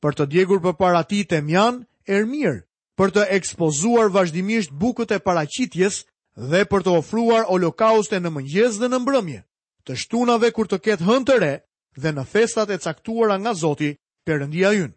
për 0.00 0.16
të 0.16 0.26
djegur 0.32 0.60
për 0.64 0.76
para 0.80 1.02
ti 1.08 1.20
të 1.28 1.40
mjanë, 1.44 1.84
ermirë, 2.18 2.62
për 2.98 3.10
të 3.16 3.26
ekspozuar 3.36 4.08
vazhdimisht 4.14 4.72
bukët 4.80 5.12
e 5.16 5.20
paracitjes 5.24 6.02
dhe 6.50 6.64
për 6.70 6.84
të 6.84 6.96
ofruar 7.00 7.44
holokauste 7.50 8.20
në 8.20 8.32
mëngjes 8.36 8.80
dhe 8.80 8.88
në 8.90 9.00
mbrëmje, 9.04 9.42
të 9.88 9.96
shtunave 10.02 10.50
kur 10.56 10.68
të 10.68 10.80
ketë 10.86 11.06
hën 11.08 11.24
të 11.28 11.36
re 11.44 11.52
dhe 12.00 12.12
në 12.16 12.24
festat 12.32 12.70
e 12.74 12.80
caktuara 12.84 13.36
nga 13.42 13.54
Zoti 13.54 13.92
për 14.24 14.48
ndia 14.50 14.72
jynë. 14.78 14.96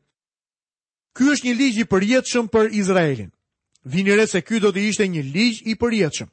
Ky 1.18 1.32
është 1.34 1.48
një 1.50 1.54
ligj 1.58 1.78
i 1.82 1.86
përjetshëm 1.90 2.48
për 2.54 2.68
Izraelin. 2.78 3.30
Vini 3.90 4.14
re 4.14 4.28
se 4.30 4.44
ky 4.46 4.60
do 4.62 4.70
të 4.70 4.84
ishte 4.92 5.06
një 5.10 5.24
ligj 5.34 5.64
i 5.66 5.74
përjetshëm. 5.82 6.28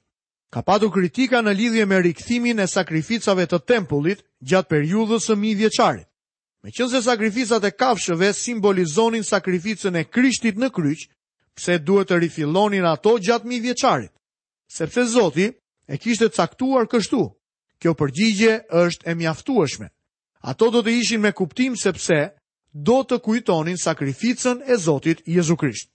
Ka 0.53 0.61
patur 0.63 0.91
kritika 0.93 1.41
në 1.43 1.55
lidhje 1.57 1.87
me 1.89 2.01
rikthimin 2.05 2.61
e 2.61 2.67
sakrificave 2.69 3.47
të 3.49 3.63
tempullit 3.71 4.21
gjatë 4.45 4.69
periudhës 4.75 5.31
së 5.31 5.39
mijë 5.41 5.61
vjeçarit. 5.63 6.05
Meqense 6.65 7.01
sakrificat 7.07 7.65
e 7.69 7.73
kafshëve 7.81 8.29
simbolizonin 8.37 9.25
sakrificën 9.25 9.97
e 9.97 10.05
Krishtit 10.05 10.61
në 10.61 10.69
kryq, 10.77 11.07
pse 11.57 11.79
duhet 11.81 12.11
të 12.13 12.21
rifillonin 12.21 12.85
ato 12.93 13.17
gjatë 13.25 13.49
mijë 13.49 13.63
vjeçarit? 13.71 14.13
Sepse 14.69 15.07
Zoti 15.17 15.49
e 15.89 15.97
kishte 15.99 16.29
caktuar 16.37 16.87
kështu. 16.93 17.25
Kjo 17.81 17.97
përgjigje 18.03 18.53
është 18.85 19.09
e 19.11 19.15
mjaftueshme. 19.23 19.89
Ato 20.45 20.71
do 20.77 20.81
të 20.85 20.93
ishin 21.01 21.21
me 21.25 21.33
kuptim 21.37 21.77
sepse 21.77 22.27
do 22.75 22.95
të 23.09 23.19
kujtonin 23.23 23.77
sakrificën 23.79 24.59
e 24.67 24.75
Zotit 24.79 25.23
Jezu 25.31 25.57
Krisht. 25.57 25.89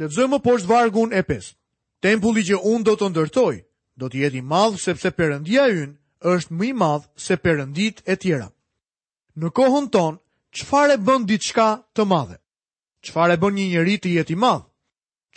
Lexojmë 0.00 0.38
poshtë 0.40 0.68
vargun 0.70 1.12
e 1.12 1.20
5. 1.28 1.52
Tempulli 2.00 2.44
që 2.48 2.60
unë 2.72 2.84
do 2.88 2.94
të 2.96 3.10
ndërtoj, 3.12 3.54
do 4.00 4.08
të 4.08 4.18
jetë 4.22 4.38
i 4.40 4.42
madh 4.52 4.78
sepse 4.80 5.12
Perëndia 5.12 5.66
ynë 5.68 5.94
është 6.32 6.56
më 6.56 6.64
i 6.68 6.72
madh 6.82 7.04
se 7.20 7.36
perënditë 7.44 8.02
e 8.06 8.14
tjera. 8.16 8.48
Në 9.40 9.48
kohën 9.56 9.88
tonë, 9.92 10.18
çfarë 10.56 10.96
bën 11.06 11.22
diçka 11.28 11.68
të 11.94 12.02
madhe? 12.08 12.38
Çfarë 13.06 13.36
bën 13.40 13.52
një 13.58 13.66
njeri 13.72 13.96
të 14.00 14.08
jetë 14.16 14.32
i 14.34 14.40
madh? 14.40 14.64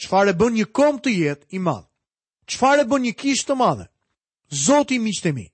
Çfarë 0.02 0.34
bën 0.40 0.52
një 0.60 0.66
kom 0.76 0.96
të 1.04 1.10
jetë 1.24 1.46
i 1.60 1.60
madh? 1.60 1.86
Çfarë 2.52 2.88
bën 2.90 3.02
një 3.04 3.14
kishë 3.20 3.46
të 3.48 3.56
madhe? 3.60 3.86
Zoti 4.66 4.96
i 4.96 5.32
mi. 5.36 5.46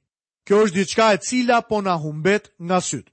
Kjo 0.46 0.56
është 0.63 0.78
diçka 0.78 1.06
e 1.13 1.18
cila 1.18 1.62
po 1.62 1.82
na 1.82 1.94
humbet 2.01 2.54
nga 2.60 2.80
sytë. 2.82 3.12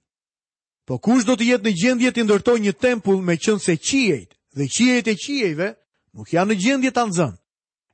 Po 0.87 0.99
kush 1.02 1.25
do 1.26 1.35
të 1.35 1.47
jetë 1.50 1.66
në 1.66 1.71
gjendje 1.81 2.11
të 2.14 2.25
ndërtojë 2.28 2.61
një 2.64 2.73
tempull 2.83 3.16
me 3.26 3.35
qënë 3.43 3.62
se 3.62 3.75
qiejt 3.83 4.28
dhe 4.57 4.66
qiejt 4.71 5.09
e 5.11 5.16
qiejve 5.19 5.73
nuk 6.14 6.31
janë 6.33 6.52
në 6.55 6.59
gjendje 6.62 6.93
ta 6.95 7.02
anëzën. 7.09 7.33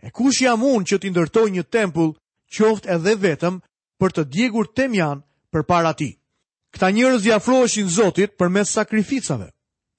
E 0.04 0.08
kush 0.12 0.42
jam 0.44 0.60
unë 0.68 0.84
që 0.90 0.96
të 1.00 1.12
ndërtoj 1.14 1.46
një 1.54 1.64
tempull, 1.72 2.12
qoftë 2.52 2.92
edhe 2.94 3.14
vetëm 3.24 3.54
për 3.98 4.10
të 4.12 4.24
djegur 4.34 4.68
temjan 4.76 5.22
përpara 5.52 5.92
ti. 5.96 6.10
Këta 6.76 6.90
njerëz 6.92 7.24
i 7.26 7.32
afroheshin 7.32 7.88
Zotit 7.88 8.36
përmes 8.38 8.68
sakrificave. 8.76 9.48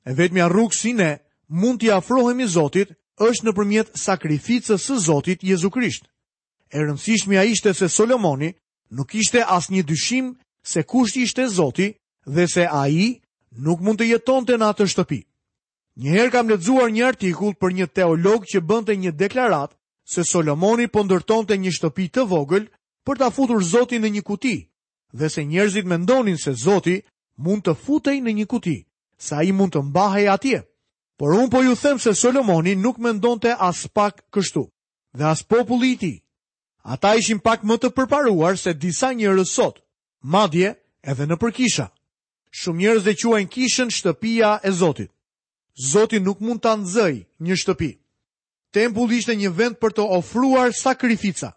E 0.06 0.12
vetmi 0.14 0.42
rrugë 0.46 0.78
si 0.78 0.94
ne 0.94 1.12
mund 1.50 1.80
t'i 1.82 1.90
afrohemi 1.90 2.46
Zotit 2.46 2.94
është 3.26 3.44
nëpërmjet 3.50 3.90
sakrificës 4.06 4.86
së 4.86 5.00
Zotit 5.08 5.42
Jezu 5.50 5.74
Krisht. 5.74 6.06
E 6.70 6.76
rëndësishmja 6.78 7.42
ishte 7.54 7.74
se 7.74 7.90
Solomoni 7.90 8.54
nuk 8.94 9.10
kishte 9.16 9.42
asnjë 9.58 9.84
dyshim 9.84 10.34
se 10.62 10.82
kush 10.90 11.18
ishte 11.18 11.48
Zoti, 11.50 11.90
dhe 12.26 12.48
se 12.48 12.68
a 12.70 12.88
i 12.90 13.20
nuk 13.54 13.80
mund 13.84 14.00
të 14.00 14.08
jeton 14.08 14.46
të 14.46 14.58
atë 14.64 14.88
shtëpi. 14.90 15.20
Njëherë 16.02 16.32
kam 16.34 16.50
ledzuar 16.50 16.90
një 16.92 17.06
artikull 17.08 17.54
për 17.56 17.72
një 17.74 17.88
teolog 17.94 18.46
që 18.50 18.62
bënte 18.66 18.96
një 18.98 19.12
deklarat 19.14 19.76
se 20.10 20.24
Solomoni 20.24 20.88
po 20.90 21.04
ndërton 21.04 21.46
të 21.46 21.56
një 21.62 21.72
shtëpi 21.78 22.06
të 22.10 22.24
vogël 22.28 22.66
për 23.06 23.18
ta 23.20 23.30
futur 23.30 23.62
zotin 23.64 24.02
në 24.02 24.10
një 24.16 24.24
kuti 24.26 24.56
dhe 25.14 25.30
se 25.30 25.44
njerëzit 25.46 25.86
mendonin 25.86 26.38
se 26.38 26.54
zoti 26.58 27.04
mund 27.38 27.62
të 27.68 27.76
futej 27.76 28.18
në 28.22 28.32
një 28.34 28.46
kuti, 28.46 28.78
sa 29.18 29.44
i 29.46 29.52
mund 29.52 29.74
të 29.76 29.84
mbahej 29.92 30.28
atje. 30.28 30.64
Por 31.20 31.36
unë 31.38 31.52
po 31.52 31.62
ju 31.62 31.76
them 31.76 32.00
se 32.00 32.14
Solomoni 32.16 32.74
nuk 32.76 32.98
mendonte 32.98 33.54
as 33.60 33.86
pak 33.94 34.24
kështu 34.34 34.66
dhe 35.14 35.24
as 35.30 35.44
populli 35.44 35.92
i 35.94 35.98
tij. 36.00 36.18
Ata 36.84 37.16
ishin 37.16 37.40
pak 37.40 37.62
më 37.64 37.76
të 37.78 37.90
përparuar 37.94 38.58
se 38.58 38.74
disa 38.74 39.14
njerëz 39.14 39.46
sot, 39.50 39.80
madje 40.26 40.74
edhe 41.06 41.26
në 41.30 41.38
përkisha 41.38 41.92
shumë 42.62 42.80
njerëz 42.82 43.06
e 43.12 43.16
quajnë 43.22 43.50
kishën 43.54 43.90
shtëpia 43.98 44.52
e 44.68 44.72
Zotit. 44.82 45.12
Zoti 45.92 46.20
nuk 46.22 46.40
mund 46.46 46.62
ta 46.64 46.72
nxjojë 46.78 47.22
një 47.46 47.56
shtëpi. 47.62 47.92
Tempulli 48.76 49.16
ishte 49.22 49.34
një 49.42 49.50
vend 49.58 49.76
për 49.82 49.92
të 49.96 50.04
ofruar 50.18 50.70
sakrifica. 50.84 51.50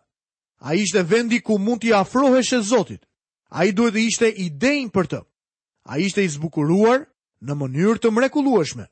Ai 0.66 0.76
ishte 0.84 1.02
vendi 1.12 1.38
ku 1.44 1.58
mund 1.58 1.80
t'i 1.84 1.92
afrohesh 2.02 2.52
e 2.52 2.60
Zotit. 2.70 3.02
Ai 3.58 3.68
duhet 3.76 3.94
të 3.96 4.02
ishte 4.08 4.28
i 4.30 4.46
denj 4.62 4.88
për 4.96 5.06
të. 5.12 5.20
Ai 5.90 5.98
ishte 6.08 6.24
i 6.24 6.28
zbukuruar 6.36 7.00
në 7.46 7.52
mënyrë 7.60 7.98
të 8.02 8.08
mrekullueshme. 8.16 8.86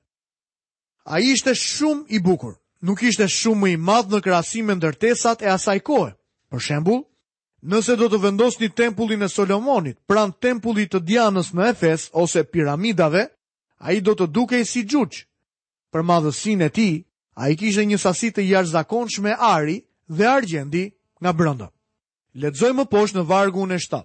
Ai 1.12 1.22
ishte 1.34 1.54
shumë 1.56 2.04
i 2.08 2.18
bukur. 2.28 2.54
Nuk 2.86 2.98
ishte 3.08 3.26
shumë 3.38 3.68
i 3.74 3.76
madh 3.88 4.12
në 4.12 4.20
krahasim 4.24 4.66
me 4.66 4.76
ndërtesat 4.76 5.42
e 5.42 5.48
asaj 5.56 5.78
kohe. 5.88 6.12
Për 6.52 6.60
shembull, 6.66 7.00
Nëse 7.64 7.94
do 7.96 8.10
të 8.12 8.18
vendosni 8.20 8.68
tempullin 8.76 9.22
e 9.24 9.28
Solomonit 9.32 9.96
pran 10.10 10.34
tempullit 10.44 10.90
të 10.92 10.98
Dianës 11.08 11.48
në 11.56 11.62
Efes 11.70 12.02
ose 12.12 12.42
piramidave, 12.44 13.22
ai 13.88 14.02
do 14.04 14.12
të 14.14 14.26
dukej 14.36 14.60
si 14.68 14.82
gjuç. 14.92 15.22
Për 15.92 16.04
madhësinë 16.10 16.68
e 16.68 16.68
tij, 16.76 16.94
ai 17.40 17.56
kishte 17.56 17.86
një 17.88 17.98
sasi 18.04 18.28
të 18.36 18.44
jashtëzakonshme 18.50 19.32
ari 19.52 19.78
dhe 20.18 20.26
argjendi 20.34 20.84
nga 21.22 21.32
brenda. 21.38 21.70
Ledzoj 22.42 22.72
më 22.76 22.84
poshtë 22.92 23.16
në 23.18 23.24
vargun 23.32 23.72
e 23.72 23.78
7. 23.80 24.02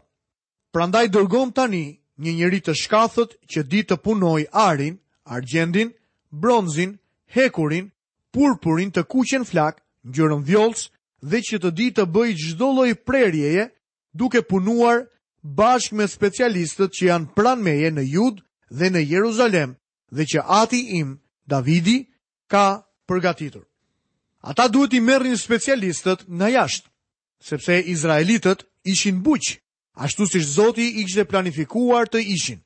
Prandaj 0.71 1.05
dërgom 1.17 1.51
tani 1.51 1.83
një 2.23 2.31
njëri 2.39 2.59
të 2.63 2.73
shkathët 2.83 3.35
që 3.51 3.59
di 3.71 3.83
të 3.89 3.97
punoj 4.05 4.41
arin, 4.69 4.95
argjendin, 5.35 5.91
bronzin, 6.31 6.95
hekurin, 7.35 7.91
purpurin 8.31 8.89
të 8.91 9.03
kuqen 9.11 9.43
flak, 9.51 9.83
ngjyrën 10.07 10.47
vjollcë, 10.47 10.87
dhe 11.21 11.39
që 11.43 11.57
të 11.61 11.69
di 11.75 11.88
të 11.91 12.05
bëj 12.15 12.31
gjdo 12.39 12.67
loj 12.73 12.91
prerjeje 13.05 13.65
duke 14.13 14.41
punuar 14.41 15.03
bashkë 15.43 15.95
me 15.97 16.07
specialistët 16.07 16.91
që 16.95 17.03
janë 17.11 17.31
pranmeje 17.35 17.91
meje 17.91 17.95
në 17.95 18.03
jud 18.13 18.38
dhe 18.69 18.89
në 18.91 19.01
Jeruzalem 19.11 19.75
dhe 20.11 20.23
që 20.25 20.39
ati 20.61 20.79
im, 20.99 21.17
Davidi, 21.49 22.07
ka 22.49 22.81
përgatitur. 23.07 23.63
Ata 24.41 24.67
duhet 24.67 24.93
i 24.93 24.99
merrin 25.01 25.38
specialistët 25.38 26.23
në 26.29 26.47
jashtë, 26.55 26.89
sepse 27.43 27.77
Izraelitët 27.93 28.63
ishin 28.88 29.19
buqë, 29.25 29.59
ashtu 29.99 30.25
si 30.27 30.39
Zoti 30.39 30.88
i 31.01 31.05
kështë 31.05 31.27
planifikuar 31.29 32.07
të 32.09 32.23
ishin. 32.35 32.59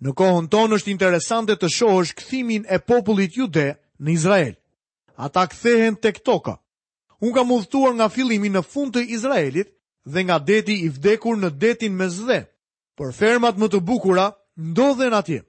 Në 0.00 0.14
kohën 0.16 0.48
tonë 0.48 0.78
është 0.78 0.90
interesante 0.94 1.56
të 1.56 1.68
shohësh 1.76 2.14
këthimin 2.16 2.62
e 2.72 2.78
popullit 2.80 3.36
jude 3.36 3.74
në 4.00 4.08
Izrael. 4.16 4.54
Ata 5.16 5.42
këthehen 5.52 5.98
tek 6.00 6.22
toka. 6.24 6.56
Unë 7.24 7.34
kam 7.36 7.50
udhëtuar 7.52 7.92
nga 7.98 8.08
fillimi 8.08 8.48
në 8.48 8.62
fund 8.72 8.94
të 8.96 9.02
Izraelit 9.12 9.68
dhe 10.12 10.20
nga 10.24 10.36
deti 10.48 10.74
i 10.84 10.88
vdekur 10.88 11.36
në 11.36 11.50
detin 11.60 11.96
me 11.98 12.06
zve. 12.08 12.38
Por 12.96 13.12
fermat 13.18 13.58
më 13.60 13.66
të 13.72 13.80
bukura 13.88 14.26
ndodhen 14.56 15.14
atje. 15.20 15.42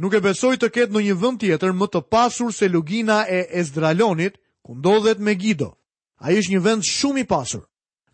Nuk 0.00 0.14
e 0.16 0.22
besoj 0.24 0.54
të 0.56 0.70
ketë 0.72 0.92
në 0.94 1.02
një 1.06 1.18
vënd 1.22 1.38
tjetër 1.42 1.72
më 1.76 1.86
të 1.92 2.00
pasur 2.12 2.50
se 2.56 2.68
lugina 2.72 3.18
e 3.28 3.42
Ezdralonit, 3.60 4.38
ku 4.64 4.72
ndodhet 4.78 5.18
me 5.20 5.34
Gido. 5.42 5.70
A 6.24 6.32
ish 6.38 6.48
një 6.52 6.60
vend 6.64 6.82
shumë 6.88 7.22
i 7.24 7.24
pasur. 7.28 7.62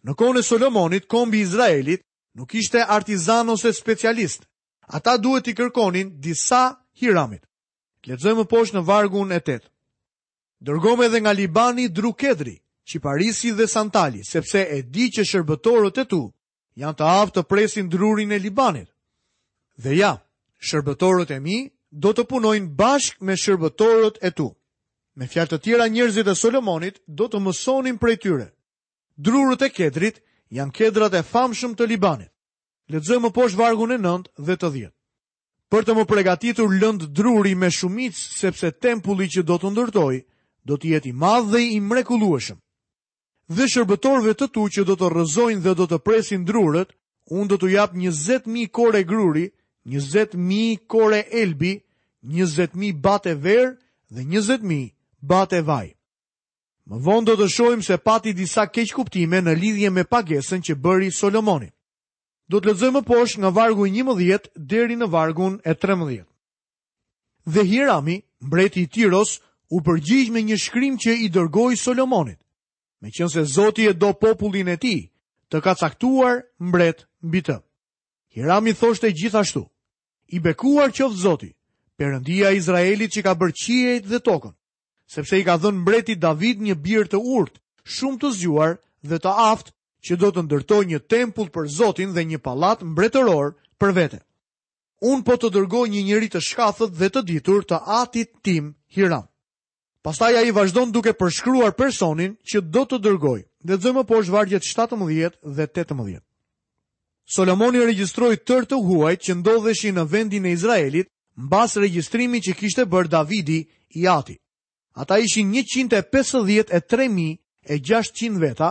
Në 0.02 0.12
kone 0.18 0.42
e 0.42 0.42
Solomonit, 0.48 1.06
kombi 1.10 1.40
Izraelit 1.44 2.02
nuk 2.38 2.50
ishte 2.58 2.82
artizan 2.82 3.48
ose 3.54 3.70
specialist. 3.78 4.46
Ata 4.96 5.14
duhet 5.22 5.46
i 5.46 5.54
kërkonin 5.58 6.16
disa 6.24 6.64
hiramit. 6.98 7.44
Letëzoj 8.08 8.34
më 8.38 8.44
poshë 8.50 8.74
në 8.78 8.84
vargun 8.88 9.32
e 9.32 9.38
tetë. 9.44 9.68
Dërgome 10.64 11.06
dhe 11.12 11.20
nga 11.20 11.32
Libani, 11.36 11.88
Drukedri, 11.92 12.54
qiparisi 12.88 13.50
dhe 13.58 13.66
santali, 13.76 14.20
sepse 14.32 14.60
e 14.66 14.78
di 14.94 15.06
që 15.14 15.22
shërbëtorët 15.30 15.96
e 16.02 16.04
tu 16.10 16.22
janë 16.80 16.96
të 16.98 17.04
aftë 17.20 17.34
të 17.36 17.42
presin 17.50 17.88
drurin 17.92 18.32
e 18.32 18.38
Libanit. 18.40 18.88
Dhe 19.82 19.92
ja, 20.00 20.12
shërbëtorët 20.68 21.30
e 21.36 21.40
mi 21.44 21.58
do 22.04 22.14
të 22.16 22.24
punojnë 22.30 22.72
bashk 22.80 23.20
me 23.26 23.36
shërbëtorët 23.44 24.16
e 24.26 24.30
tu. 24.38 24.48
Me 25.18 25.26
fjalë 25.26 25.50
të 25.52 25.58
tjera, 25.64 25.88
njerëzit 25.92 26.30
e 26.30 26.34
Solomonit 26.42 27.00
do 27.18 27.26
të 27.28 27.38
mësonin 27.44 27.98
prej 28.00 28.16
tyre. 28.24 28.46
Drurët 29.24 29.66
e 29.68 29.72
kedrit 29.74 30.22
janë 30.56 30.72
kedrat 30.78 31.16
e 31.20 31.24
famshëm 31.32 31.74
të 31.76 31.88
Libanit. 31.92 32.32
Lexojmë 32.88 33.26
më 33.28 33.34
poshtë 33.36 33.60
vargun 33.60 33.92
e 33.92 33.98
9 34.00 34.32
dhe 34.46 34.54
të 34.56 34.68
10. 34.78 34.94
Për 35.68 35.82
të 35.84 35.94
më 35.98 36.04
pregatitur 36.08 36.70
lënd 36.80 37.10
druri 37.12 37.52
me 37.60 37.68
shumicë 37.68 38.16
sepse 38.40 38.70
tempulli 38.80 39.28
që 39.28 39.42
do 39.44 39.58
të 39.60 39.74
ndërtoj 39.74 40.16
do 40.68 40.74
të 40.78 40.94
jetë 40.94 41.10
i 41.10 41.12
madh 41.24 41.50
dhe 41.52 41.60
i 41.76 41.80
mrekullueshëm 41.90 42.56
dhe 43.48 43.64
shërbëtorve 43.72 44.34
të 44.38 44.46
tu 44.52 44.68
që 44.74 44.84
do 44.84 44.94
të 45.00 45.08
rëzojnë 45.12 45.62
dhe 45.64 45.72
do 45.80 45.86
të 45.88 45.98
presin 46.04 46.42
drurët, 46.44 46.90
unë 47.32 47.48
do 47.48 47.56
të 47.60 47.70
japë 47.74 47.96
20.000 48.04 48.68
kore 48.72 49.02
gruri, 49.08 49.46
20.000 49.94 50.76
kore 50.86 51.22
elbi, 51.42 51.72
20.000 52.28 52.92
bate 53.00 53.32
verë 53.42 53.72
dhe 54.12 54.22
20.000 54.24 54.92
bate 55.22 55.62
vaj. 55.64 55.88
Më 56.88 56.98
vonë 57.04 57.26
do 57.28 57.34
të 57.40 57.48
shojmë 57.52 57.84
se 57.84 57.98
pati 58.00 58.32
disa 58.32 58.66
keqë 58.68 58.94
kuptime 58.96 59.40
në 59.40 59.54
lidhje 59.60 59.90
me 59.92 60.04
pagesën 60.04 60.62
që 60.64 60.76
bëri 60.76 61.08
Solomoni. 61.12 61.68
Do 62.48 62.60
të 62.60 62.68
lexojmë 62.70 63.00
më 63.00 63.04
poshtë 63.08 63.42
nga 63.44 63.50
vargu 63.52 63.84
i 63.88 63.92
11 64.00 64.48
deri 64.56 64.96
në 64.96 65.08
vargun 65.12 65.58
e 65.68 65.74
13. 65.74 66.24
Dhe 67.48 67.64
Hirami, 67.64 68.20
mbreti 68.40 68.82
i 68.82 68.86
Tiros, 68.88 69.40
u 69.72 69.80
përgjigj 69.84 70.30
me 70.32 70.40
një 70.48 70.56
shkrim 70.56 70.96
që 70.96 71.12
i 71.24 71.28
dërgoi 71.32 71.76
Solomonit 71.76 72.40
me 73.00 73.10
qënë 73.14 73.32
se 73.34 73.42
Zoti 73.56 73.82
e 73.90 73.94
do 74.02 74.10
popullin 74.22 74.68
e 74.68 74.76
ti, 74.84 74.96
të 75.50 75.56
ka 75.64 75.72
caktuar 75.82 76.34
mbret 76.68 76.98
mbi 77.28 77.40
të. 77.46 77.56
i 78.68 78.72
thoshte 78.80 79.08
gjithashtu, 79.18 79.62
i 80.26 80.36
bekuar 80.46 80.88
qëfë 80.96 81.14
Zoti, 81.26 81.50
përëndia 81.98 82.48
Izraelit 82.58 83.10
që 83.14 83.20
ka 83.24 83.32
bërë 83.34 84.00
dhe 84.10 84.18
tokën, 84.28 84.54
sepse 85.14 85.34
i 85.38 85.44
ka 85.46 85.56
dhënë 85.56 85.78
mbreti 85.82 86.14
David 86.14 86.56
një 86.66 86.74
birë 86.84 87.08
të 87.10 87.18
urt, 87.36 87.54
shumë 87.94 88.18
të 88.20 88.28
zgjuar 88.36 88.72
dhe 89.08 89.16
të 89.22 89.30
aftë 89.52 89.72
që 90.04 90.14
do 90.20 90.28
të 90.34 90.40
ndërtoj 90.44 90.82
një 90.86 90.98
tempull 91.12 91.48
për 91.54 91.66
Zotin 91.78 92.10
dhe 92.14 92.24
një 92.24 92.38
palat 92.46 92.82
mbretëror 92.82 93.54
për 93.80 93.90
vete. 93.98 94.18
Unë 95.00 95.22
po 95.26 95.32
të 95.38 95.48
dërgoj 95.54 95.86
një 95.90 96.02
njëri 96.08 96.28
të 96.30 96.40
shkathët 96.48 96.92
dhe 96.98 97.08
të 97.10 97.20
ditur 97.30 97.62
të 97.64 97.78
atit 98.02 98.30
tim 98.42 98.74
Hiram. 98.94 99.26
Pastaj 100.08 100.36
ai 100.40 100.46
i 100.48 100.54
vazhdon 100.56 100.88
duke 100.94 101.12
përshkruar 101.20 101.74
personin 101.76 102.32
që 102.48 102.62
do 102.72 102.86
të 102.88 102.96
dërgoj. 103.04 103.40
Po 103.44 103.48
dhe 103.68 103.76
të 103.76 103.84
zëmë 103.92 104.04
poshtë 104.08 104.32
vargjet 104.32 104.64
17 104.64 105.36
dhe 105.56 105.66
18. 105.68 106.22
Solomoni 107.34 107.82
registroj 107.84 108.30
tërë 108.48 108.66
të 108.70 108.76
huaj 108.86 109.12
që 109.28 109.32
ndodheshi 109.42 109.90
në 109.92 110.04
vendin 110.08 110.44
e 110.48 110.52
Izraelit 110.56 111.06
mbas 111.36 111.72
registrimi 111.76 112.38
që 112.40 112.56
kishte 112.56 112.84
bërë 112.88 113.12
Davidi 113.18 113.58
i 114.00 114.02
ati. 114.08 114.36
Ata 114.96 115.18
ishin 115.26 115.52
153.600 115.52 118.38
veta 118.46 118.70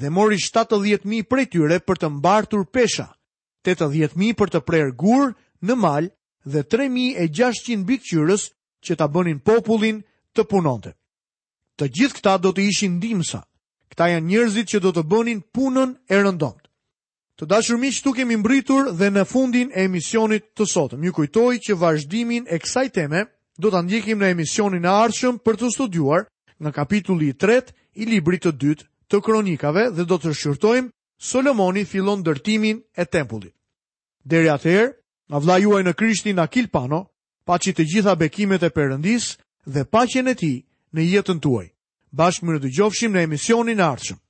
dhe 0.00 0.10
mori 0.10 0.36
70.000 0.42 1.22
prej 1.30 1.46
tyre 1.52 1.78
për 1.80 1.96
të 2.02 2.08
mbartur 2.16 2.66
pesha, 2.74 3.06
80.000 3.70 4.34
për 4.34 4.48
të 4.56 4.60
prerë 4.66 4.94
gurë 4.98 5.30
në 5.62 5.74
mal 5.84 6.08
dhe 6.42 6.62
3.600 6.74 7.84
bikqyrës 7.86 8.50
që 8.82 8.94
ta 8.98 9.06
bënin 9.14 9.38
popullin 9.46 10.02
të 10.36 10.44
punonte. 10.48 10.92
Të 11.76 11.88
gjithë 11.88 12.16
këta 12.18 12.36
do 12.44 12.50
të 12.56 12.64
ishin 12.70 12.96
ndihmësa. 13.00 13.42
Këta 13.92 14.06
janë 14.14 14.26
njerëzit 14.32 14.70
që 14.72 14.78
do 14.80 14.90
të 14.96 15.02
bënin 15.12 15.40
punën 15.54 15.90
e 16.08 16.14
rëndomt. 16.22 16.62
Të 17.40 17.48
dashur 17.48 17.80
miq, 17.80 18.00
tu 18.04 18.12
kemi 18.16 18.36
mbritur 18.40 18.90
dhe 18.96 19.08
në 19.10 19.24
fundin 19.28 19.70
e 19.76 19.84
emisionit 19.88 20.50
të 20.56 20.64
sotëm. 20.72 21.04
Ju 21.04 21.12
kujtoj 21.16 21.54
që 21.66 21.76
vazhdimin 21.80 22.46
e 22.48 22.58
kësaj 22.60 22.88
teme 22.94 23.22
do 23.60 23.70
ta 23.70 23.80
ndjekim 23.82 24.20
në 24.20 24.30
emisionin 24.36 24.84
e 24.84 24.92
ardhshëm 25.04 25.40
për 25.44 25.56
të 25.60 25.70
studiuar 25.74 26.26
në 26.62 26.70
kapitulli 26.76 27.32
3 27.34 27.72
i 28.00 28.04
librit 28.08 28.46
të 28.46 28.52
dytë 28.62 28.86
të 29.08 29.20
kronikave 29.24 29.90
dhe 29.92 30.04
do 30.08 30.16
të 30.18 30.32
shqyrtojmë 30.38 30.92
Solomoni 31.22 31.84
fillon 31.86 32.22
dërtimin 32.26 32.80
e 32.98 33.04
tempullit. 33.04 33.52
Deri 34.26 34.48
atëherë, 34.50 34.92
nga 35.30 35.38
vla 35.38 35.56
juaj 35.62 35.82
në 35.84 35.92
Krishtin 35.94 36.38
Akil 36.42 36.66
Pano, 36.68 37.04
pa 37.46 37.58
që 37.58 37.74
të 37.76 37.84
gjitha 37.90 38.16
bekimet 38.18 38.62
e 38.66 38.70
Perëndisë 38.74 39.41
dhe 39.74 39.84
paqen 39.92 40.28
e 40.28 40.34
ti 40.40 40.52
në 40.94 41.02
jetën 41.14 41.40
tuaj. 41.44 41.68
Bashkë 42.18 42.44
më 42.46 42.52
në 42.56 42.62
të 42.66 42.72
gjofshim 42.76 43.12
në 43.14 43.26
emisionin 43.28 43.80
ardhshëm. 43.80 44.21